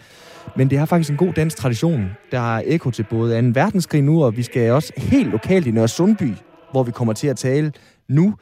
[0.56, 2.10] Men det har faktisk en god dansk tradition.
[2.32, 3.48] Der er ekko til både 2.
[3.54, 6.34] verdenskrig nu, og vi skal også helt lokalt i Nørre Sundby,
[6.70, 7.72] hvor vi kommer til at tale
[8.08, 8.34] nu.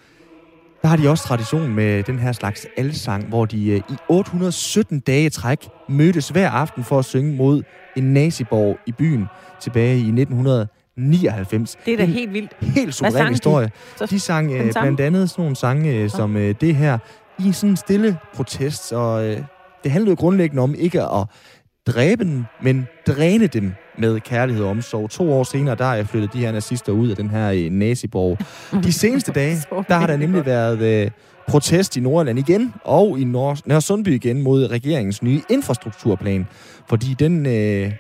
[0.83, 5.01] Der har de også tradition med den her slags alsang, hvor de øh, i 817
[5.01, 7.63] dage træk mødtes hver aften for at synge mod
[7.97, 9.27] en naziborg i byen
[9.61, 11.77] tilbage i 1900 1999.
[11.87, 12.53] Det er da en helt vildt.
[12.61, 13.31] helt suveræn de?
[13.31, 13.71] historie.
[13.97, 16.99] Så- De sang øh, blandt andet sådan nogle sange øh, som øh, det her
[17.39, 19.37] i sådan en stille protest, og øh,
[19.85, 21.25] det handlede jo grundlæggende om ikke at
[21.87, 25.11] dræbe dem, men dræne dem med kærlighed og omsorg.
[25.11, 27.71] To år senere, der er jeg flyttet de her nazister ud af den her øh,
[27.71, 28.39] naziborg.
[28.85, 29.57] De seneste dage,
[29.89, 31.11] der har der nemlig været øh,
[31.49, 36.47] protest i Nordland igen, og i Nord- Nørre Sundby igen mod regeringens nye infrastrukturplan.
[36.89, 37.93] Fordi den øh,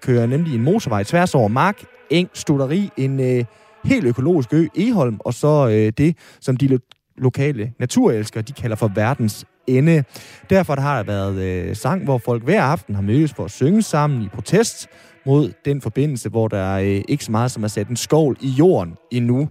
[0.00, 3.44] kører nemlig en motorvej tværs over Mark, Eng, Studeri, en øh,
[3.84, 6.78] helt økologisk ø, Eholm, og så øh, det, som de lo-
[7.16, 10.04] lokale naturelskere, de kalder for verdens ende.
[10.50, 13.50] Derfor der har der været øh, sang, hvor folk hver aften har mødtes for at
[13.50, 14.88] synge sammen i protest
[15.26, 18.48] mod den forbindelse, hvor der øh, ikke så meget som er sat en skål i
[18.48, 19.48] jorden endnu.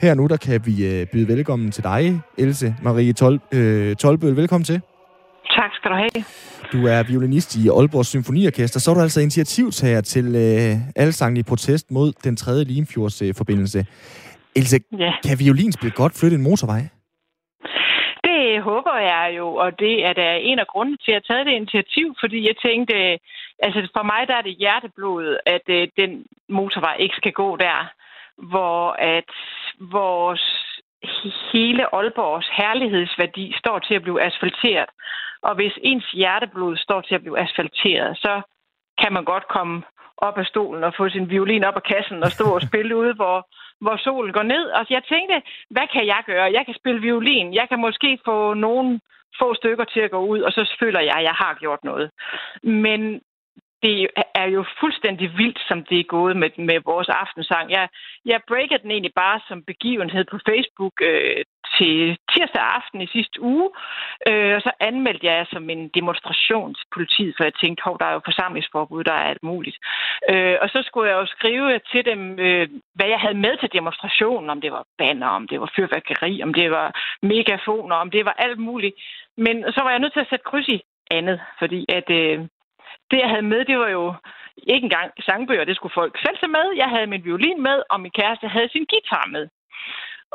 [0.00, 4.36] Her nu, der kan vi øh, byde velkommen til dig, Else Marie Tol, øh, Tolbøl.
[4.36, 4.80] Velkommen til.
[5.56, 6.24] Tak skal du have.
[6.72, 8.80] Du er violinist i Aalborg Symfoniorkester.
[8.80, 13.78] Så er du altså initiativtager til øh, alsangen i protest mod den tredje Limfjords-forbindelse.
[13.78, 13.84] Øh,
[14.56, 15.12] Else, Ja.
[15.26, 16.82] kan violin spille godt flytte en motorvej?
[18.24, 21.46] Det håber jeg jo, og det er da en af grundene til, at jeg taget
[21.46, 22.94] det initiativ, fordi jeg tænkte,
[23.66, 26.10] altså for mig der er det hjerteblod, at øh, den
[26.48, 27.80] motorvej ikke skal gå der,
[28.50, 28.80] hvor
[29.14, 29.30] at
[29.98, 30.44] vores
[31.52, 34.90] hele Aalborgs herlighedsværdi står til at blive asfalteret.
[35.42, 38.42] Og hvis ens hjerteblod står til at blive asfalteret, så
[39.00, 39.82] kan man godt komme
[40.16, 43.14] op af stolen og få sin violin op af kassen og stå og spille ude,
[43.14, 43.48] hvor,
[43.80, 44.64] hvor solen går ned.
[44.78, 46.52] Og jeg tænkte, hvad kan jeg gøre?
[46.56, 47.54] Jeg kan spille violin.
[47.54, 49.00] Jeg kan måske få nogle
[49.40, 52.10] få stykker til at gå ud, og så føler jeg, at jeg har gjort noget.
[52.62, 53.20] Men
[53.84, 53.94] det
[54.34, 57.70] er jo fuldstændig vildt, som det er gået med, med vores aftensang.
[57.70, 57.88] Jeg,
[58.24, 61.44] jeg breaker den egentlig bare som begivenhed på Facebook øh,
[61.76, 63.68] til tirsdag aften i sidste uge,
[64.28, 68.06] øh, og så anmeldte jeg som en demonstration til politiet, for jeg tænkte, hov, der
[68.06, 69.78] er jo forsamlingsforbud, der er alt muligt.
[70.30, 73.70] Øh, og så skulle jeg jo skrive til dem, øh, hvad jeg havde med til
[73.72, 76.88] demonstrationen, om det var banner, om det var fyrværkeri, om det var
[77.22, 78.94] megafoner, om det var alt muligt.
[79.36, 80.80] Men så var jeg nødt til at sætte kryds i
[81.10, 82.10] andet, fordi at...
[82.10, 82.40] Øh,
[83.14, 84.04] det, jeg havde med, det var jo
[84.72, 86.66] ikke engang sangbøger, det skulle folk selv tage med.
[86.82, 89.44] Jeg havde min violin med, og min kæreste havde sin guitar med.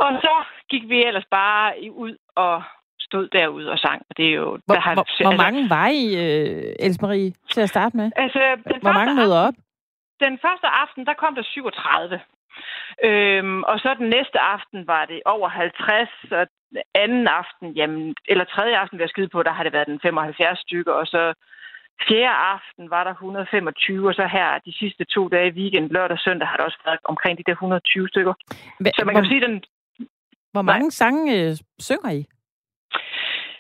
[0.04, 0.34] Og så
[0.72, 1.74] gik vi ellers bare
[2.04, 2.64] ud og
[3.08, 4.02] stod derude og sang.
[4.10, 7.32] Og det er jo, Hvor, der har, hvor, hvor mange var I, øh, Else Marie,
[7.54, 8.12] til at starte med?
[8.16, 9.54] Altså, den Hvor mange møder op?
[10.26, 12.20] Den første aften, der kom der 37.
[13.04, 16.48] Øhm, og så den næste aften var det over 50, og
[16.96, 20.00] anden aften, jamen, eller tredje aften, vil jeg skyde på, der har det været den
[20.04, 21.34] 75 stykker, og så
[22.08, 26.18] fjerde aften var der 125, og så her de sidste to dage i weekend, lørdag
[26.18, 28.34] og søndag, har der også været omkring de der 120 stykker.
[28.80, 29.64] Hva, Så man hvor, kan sige, den
[30.52, 32.22] hvor mange sange øh, synger I?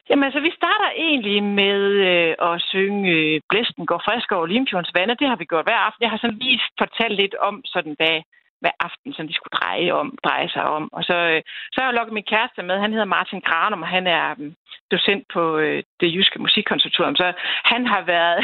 [0.09, 4.95] Jamen altså, vi starter egentlig med øh, at synge øh, Blæsten går frisk over Limfjordens
[4.97, 6.03] vand, og det har vi gjort hver aften.
[6.03, 8.17] Jeg har sådan lige fortalt lidt om, sådan hvad,
[8.61, 10.83] hver aften som de skulle dreje, om, dreje sig om.
[10.97, 11.41] Og så, øh,
[11.71, 12.79] så har jeg lukket min kæreste med.
[12.79, 14.51] Han hedder Martin Granum, og han er øh,
[14.91, 17.15] docent på øh, det jyske musikkonservatorium.
[17.15, 17.27] Så
[17.71, 18.39] han har været...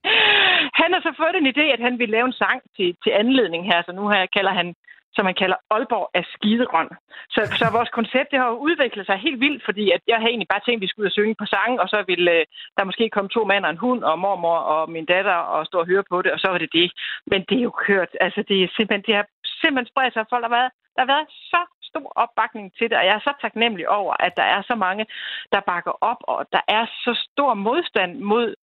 [0.82, 3.62] han har så fået en idé, at han ville lave en sang til, til anledning
[3.70, 4.74] her, så nu her kalder han
[5.16, 6.88] som man kalder Aalborg af skidegrøn.
[7.34, 10.32] Så, så vores koncept det har jo udviklet sig helt vildt, fordi at jeg havde
[10.32, 12.44] egentlig bare tænkt, at vi skulle ud og synge på sang, og så ville øh,
[12.76, 15.76] der måske komme to mænd og en hund, og mormor og min datter, og stå
[15.80, 16.88] og høre på det, og så var det det.
[17.30, 18.10] Men det er jo kørt.
[18.20, 19.26] Altså, det er simpelthen, det har
[19.64, 20.24] simpelthen spredt sig.
[20.30, 21.60] Folk har været, der har været så
[21.90, 25.06] stor opbakning til det, og jeg er så taknemmelig over, at der er så mange,
[25.52, 28.54] der bakker op, og der er så stor modstand mod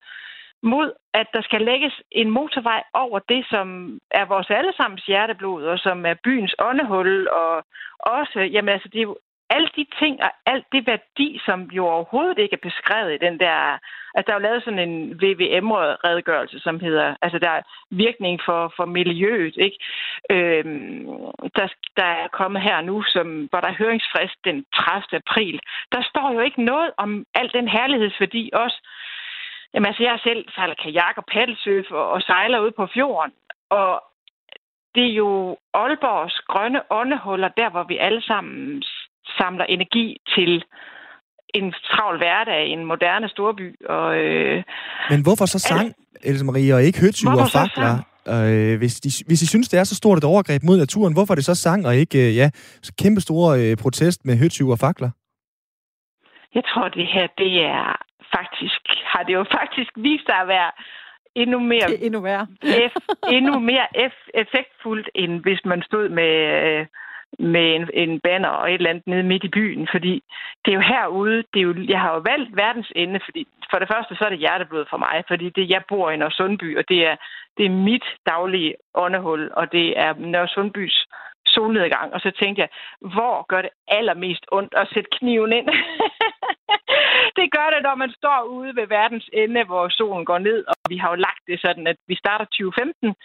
[0.63, 5.79] mod, at der skal lægges en motorvej over det, som er vores allesammens hjerteblod, og
[5.79, 7.65] som er byens åndehul, og
[7.99, 9.17] også, jamen altså, det er jo
[9.55, 13.39] alle de ting og alt det værdi, som jo overhovedet ikke er beskrevet i den
[13.39, 13.57] der...
[14.15, 17.15] Altså, der er jo lavet sådan en VVM-redegørelse, som hedder...
[17.21, 19.77] Altså, der er virkning for, for miljøet, ikke?
[20.29, 21.05] Øhm,
[21.57, 25.21] der, der er kommet her nu, som, hvor der er høringsfrist den 30.
[25.23, 25.59] april.
[25.91, 28.79] Der står jo ikke noget om al den herlighedsværdi også,
[29.73, 33.33] Jamen altså, jeg selv sejler kajak og paddelsurf og, og sejler ud på fjorden.
[33.69, 34.03] Og
[34.95, 38.83] det er jo Aalborgs grønne åndehuller, der hvor vi alle sammen
[39.37, 40.63] samler energi til
[41.53, 43.67] en travl hverdag i en moderne storby.
[43.89, 44.63] Og, øh,
[45.09, 47.93] Men hvorfor så sang, Else Marie, og ikke høtyve og fakler?
[48.27, 51.33] Øh, hvis, de, hvis I synes, det er så stort et overgreb mod naturen, hvorfor
[51.33, 52.49] er det så sang og ikke øh, ja,
[52.81, 55.09] så kæmpe store øh, protest med høtyve og fakler?
[56.55, 57.85] jeg tror, det her, det er
[58.35, 60.71] faktisk, har det jo faktisk vist sig at være
[61.35, 62.47] endnu mere er endnu værre.
[62.91, 62.95] F,
[63.37, 66.33] endnu mere F, effektfuldt, end hvis man stod med,
[66.67, 66.85] øh,
[67.39, 69.87] med en, en banner og et eller andet nede midt i byen.
[69.91, 70.23] Fordi
[70.65, 73.79] det er jo herude, det er jo, jeg har jo valgt verdens ende, fordi for
[73.79, 76.83] det første så er det hjerteblod for mig, fordi det, jeg bor i Nørresundby, og
[76.89, 77.15] det er,
[77.57, 81.07] det er mit daglige åndehul, og det er Nørresundbys
[81.45, 82.69] solnedgang, og så tænkte jeg,
[83.13, 85.67] hvor gør det allermest ondt at sætte kniven ind?
[87.37, 90.75] det gør det, når man står ude ved verdens ende, hvor solen går ned, og
[90.89, 93.15] vi har jo lagt det sådan, at vi starter 2015,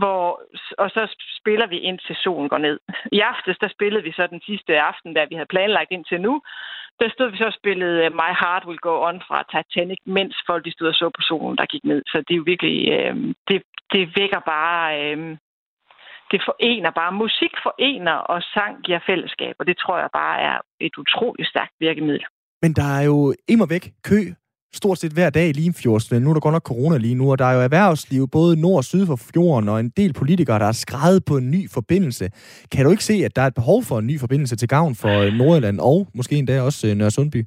[0.00, 0.42] hvor,
[0.78, 1.02] og så
[1.40, 2.78] spiller vi ind til solen går ned.
[3.12, 6.34] I aftes, der spillede vi så den sidste aften, der vi havde planlagt indtil nu.
[7.00, 10.34] Der stod vi så og spillede øh, My Heart Will Go On fra Titanic, mens
[10.48, 12.02] folk de stod og så på solen, der gik ned.
[12.06, 13.16] Så det er jo virkelig, øh,
[13.48, 15.18] det, det vækker bare, øh,
[16.30, 17.12] det forener bare.
[17.12, 21.74] Musik forener, og sang giver fællesskab, og det tror jeg bare er et utroligt stærkt
[21.80, 22.26] virkemiddel.
[22.62, 24.20] Men der er jo imod væk kø
[24.80, 26.22] stort set hver dag i Limfjordsven.
[26.22, 28.78] Nu er der godt nok corona lige nu, og der er jo erhvervsliv både nord
[28.82, 32.24] og syd for fjorden, og en del politikere, der er skrevet på en ny forbindelse.
[32.72, 34.94] Kan du ikke se, at der er et behov for en ny forbindelse til gavn
[35.02, 37.40] for øh, Nordjylland og måske endda også øh, Nørresundby?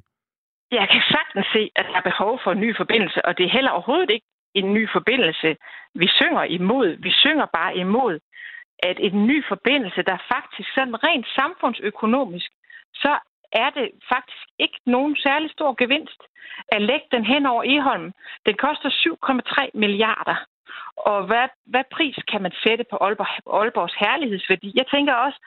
[0.80, 3.52] Jeg kan sagtens se, at der er behov for en ny forbindelse, og det er
[3.56, 4.28] heller overhovedet ikke
[4.60, 5.48] en ny forbindelse,
[6.02, 6.88] vi synger imod.
[7.06, 8.14] Vi synger bare imod,
[8.90, 12.50] at en ny forbindelse, der faktisk sådan rent samfundsøkonomisk,
[13.02, 13.12] så
[13.52, 16.22] er det faktisk ikke nogen særlig stor gevinst
[16.68, 18.12] at lægge den hen over Eholm.
[18.46, 20.36] Den koster 7,3 milliarder.
[20.96, 24.72] Og hvad, hvad pris kan man sætte på Aalborg, Aalborgs herlighedsværdi?
[24.74, 25.38] Jeg tænker også,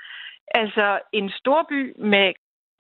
[0.47, 2.33] altså en storby med,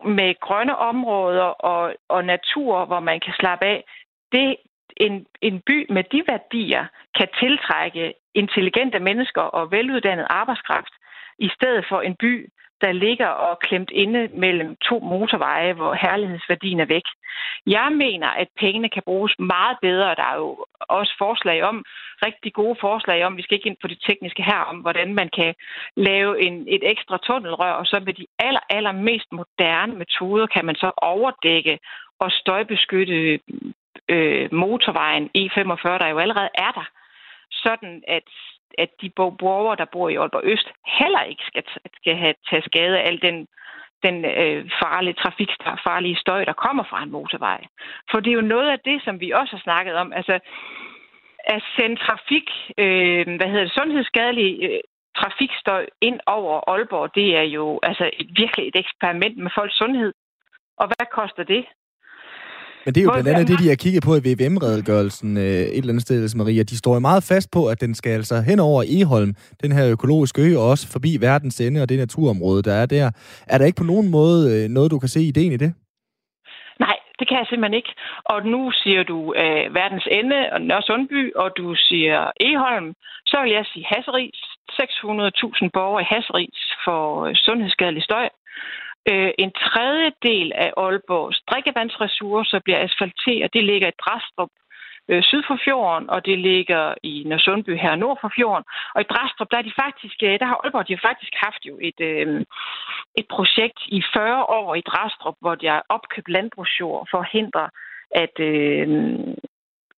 [0.05, 3.83] med grønne områder og, og natur, hvor man kan slappe af,
[4.31, 4.57] det,
[4.97, 6.85] en, en by med de værdier
[7.17, 10.93] kan tiltrække intelligente mennesker og veluddannet arbejdskraft,
[11.39, 12.49] i stedet for en by,
[12.81, 17.07] der ligger og klemt inde mellem to motorveje, hvor herlighedsværdien er væk.
[17.67, 20.15] Jeg mener, at pengene kan bruges meget bedre.
[20.15, 21.85] Der er jo også forslag om,
[22.25, 25.29] rigtig gode forslag om, vi skal ikke ind på det tekniske her, om hvordan man
[25.37, 25.53] kan
[25.95, 30.65] lave en, et ekstra tunnelrør, og så med de aller, aller mest moderne metoder kan
[30.65, 31.79] man så overdække
[32.19, 33.39] og støjbeskytte
[34.09, 36.87] øh, motorvejen E45, der jo allerede er der,
[37.51, 38.27] sådan at
[38.77, 40.69] at de borgere, der bor i Aalborg Øst,
[40.99, 41.63] heller ikke skal,
[41.99, 43.47] skal have tage skade af al den,
[44.03, 45.49] den øh, farlige trafik,
[45.83, 47.61] farlige støj, der kommer fra en motorvej.
[48.11, 50.13] For det er jo noget af det, som vi også har snakket om.
[50.13, 50.39] Altså,
[51.43, 52.47] at sende trafik,
[52.77, 54.79] øh, hvad hedder det, sundhedsskadelig øh,
[55.17, 60.13] trafikstøj ind over Aalborg, det er jo altså et, virkelig et eksperiment med folks sundhed.
[60.77, 61.65] Og hvad koster det?
[62.85, 65.77] Men det er jo blandt andet det, de har kigget på i VVM-redegørelsen øh, et
[65.77, 66.63] eller andet sted, Maria.
[66.63, 69.31] De står jo meget fast på, at den skal altså hen over Eholm,
[69.63, 73.11] den her økologiske ø, og også forbi verdens ende og det naturområde, der er der.
[73.47, 75.73] Er der ikke på nogen måde øh, noget, du kan se ideen i det?
[76.79, 77.93] Nej, det kan jeg simpelthen ikke.
[78.25, 82.93] Og nu siger du øh, verdens ende og Nørre Sundby, og du siger Eholm.
[83.25, 84.39] Så vil jeg sige Hasseris.
[84.71, 88.27] 600.000 borgere i Hasseris for øh, sundhedsskadelig støj.
[89.09, 93.53] Øh, en tredjedel af Aalborgs drikkevandsressourcer bliver asfalteret.
[93.53, 94.49] Det ligger i Drastrup
[95.09, 98.65] øh, syd for fjorden, og det ligger i Nørresundby her nord for fjorden.
[98.95, 101.61] Og i Drastrup, der, er de faktisk, øh, der har Aalborg de har faktisk haft
[101.69, 102.45] jo et, øh,
[103.19, 107.69] et projekt i 40 år i Drastrup, hvor de har opkøbt landbrugsjord for at hindre,
[108.23, 108.87] at øh,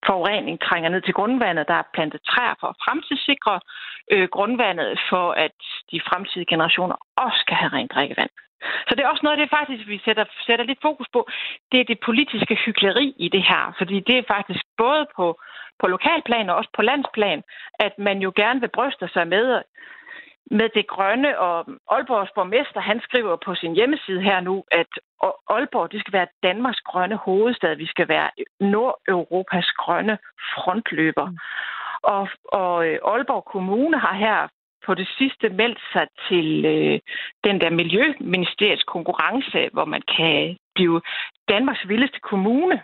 [0.08, 1.68] forurening trænger ned til grundvandet.
[1.68, 3.60] Der er plantet træer for at fremtidssikre
[4.14, 5.58] øh, grundvandet, for at
[5.92, 8.30] de fremtidige generationer også skal have rent drikkevand.
[8.88, 11.28] Så det er også noget det faktisk, vi sætter, sætter lidt fokus på.
[11.72, 13.74] Det er det politiske hyggeleri i det her.
[13.78, 15.26] Fordi det er faktisk både på,
[15.80, 17.44] på lokalplan og også på landsplan,
[17.80, 19.62] at man jo gerne vil bryste sig med,
[20.52, 21.40] med det grønne.
[21.40, 24.88] Og Aalborgs borgmester, han skriver på sin hjemmeside her nu, at
[25.50, 27.76] Aalborg, det skal være Danmarks grønne hovedstad.
[27.76, 28.30] Vi skal være
[28.60, 30.18] Nordeuropas grønne
[30.56, 31.26] frontløber.
[31.30, 31.38] Mm.
[32.04, 34.48] Og, og øh, Aalborg Kommune har her
[34.86, 37.00] på det sidste meldt sig til øh,
[37.44, 41.02] den der Miljøministeriets konkurrence, hvor man kan blive
[41.50, 42.82] Danmarks vildeste kommune.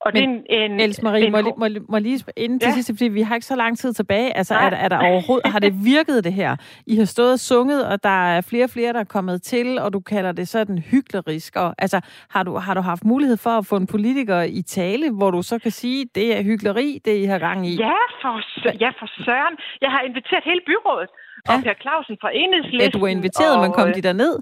[0.00, 2.74] Og Men, det er en, Else Marie, en, må, må, må lige inden til ja.
[2.74, 4.36] sidst, fordi vi har ikke så lang tid tilbage.
[4.36, 6.56] Altså, er, er der overhovedet, har det virket det her?
[6.86, 9.78] I har stået og sunget, og der er flere og flere, der er kommet til,
[9.78, 11.56] og du kalder det sådan hyklerisk.
[11.56, 12.00] Og, altså,
[12.30, 15.42] har du, har du haft mulighed for at få en politiker i tale, hvor du
[15.42, 17.76] så kan sige, det er hykleri, det I har gang i?
[17.76, 18.32] Ja, for,
[18.80, 19.54] ja, for søren.
[19.80, 21.08] Jeg har inviteret hele byrådet.
[21.48, 21.54] Ja.
[21.54, 22.80] Og Per Clausen fra Enhedslisten.
[22.80, 24.34] Ja, du er inviteret, og, men kom de der ned?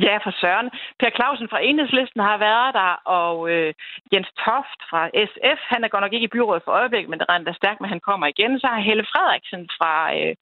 [0.00, 0.70] Ja, for Søren.
[1.00, 3.74] Per Clausen fra Enhedslisten har været der, og øh,
[4.12, 7.28] Jens Toft fra SF, han er godt nok ikke i byrådet for øjeblikket, men det
[7.28, 8.60] regner stærkt med, at han kommer igen.
[8.60, 10.34] Så har Helle Frederiksen fra, øh,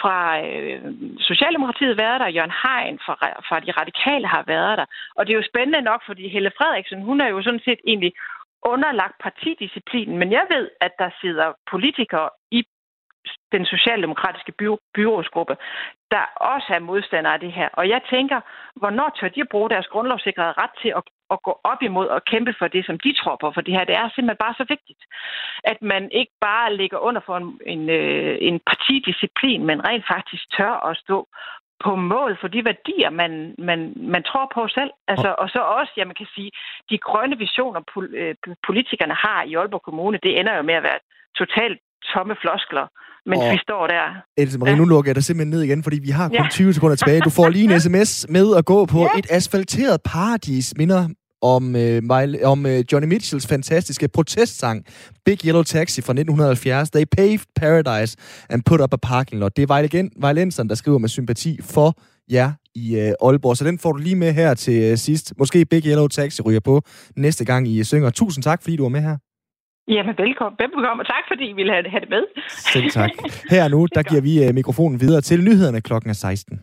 [0.00, 0.16] fra
[0.46, 0.80] øh,
[1.18, 3.14] Socialdemokratiet været der, Jørgen Hein fra,
[3.48, 4.86] fra De Radikale har været der.
[5.16, 8.12] Og det er jo spændende nok, fordi Helle Frederiksen, hun er jo sådan set egentlig
[8.72, 12.62] underlagt partidisciplinen, men jeg ved, at der sidder politikere i
[13.52, 15.56] den socialdemokratiske by, byrådsgruppe,
[16.10, 17.68] der også er modstandere af det her.
[17.72, 18.40] Og jeg tænker,
[18.76, 22.54] hvornår tør de bruge deres grundlovssikrede ret til at, at gå op imod og kæmpe
[22.58, 23.52] for det, som de tror på?
[23.54, 25.02] For det her, det er simpelthen bare så vigtigt,
[25.64, 30.44] at man ikke bare ligger under for en, en, øh, en partidisciplin, men rent faktisk
[30.56, 31.28] tør at stå
[31.84, 34.90] på mål for de værdier, man, man, man tror på selv.
[35.08, 36.50] Altså, og så også, ja, man kan sige,
[36.90, 37.80] de grønne visioner,
[38.20, 38.34] øh,
[38.66, 40.98] politikerne har i Aalborg Kommune, det ender jo med at være
[41.40, 41.78] totalt
[42.12, 42.86] tomme floskler,
[43.30, 44.04] mens og vi står der.
[44.40, 44.78] Else Marie, ja.
[44.78, 46.48] nu lukker jeg dig simpelthen ned igen, fordi vi har kun ja.
[46.50, 47.20] 20 sekunder tilbage.
[47.20, 49.18] Du får lige en sms med at gå på ja.
[49.18, 51.08] et asfalteret paradis, minder
[51.42, 54.84] om, øh, Miley, om øh, Johnny Mitchells fantastiske protestsang
[55.24, 56.90] Big Yellow Taxi fra 1970.
[56.90, 58.16] They paved paradise
[58.50, 59.56] and put up a parking lot.
[59.56, 61.94] Det er Vejlenseren, der skriver med sympati for
[62.30, 63.56] jer i øh, Aalborg.
[63.56, 65.32] Så den får du lige med her til øh, sidst.
[65.38, 66.82] Måske Big Yellow Taxi ryger på
[67.16, 68.10] næste gang I synger.
[68.10, 69.16] Tusind tak, fordi du var med her.
[69.88, 70.56] Jamen, velkommen.
[70.58, 72.24] Velkommen, og tak fordi I ville have, det med.
[72.48, 73.10] Selv tak.
[73.50, 76.62] Her nu, der giver vi uh, mikrofonen videre til nyhederne klokken 16.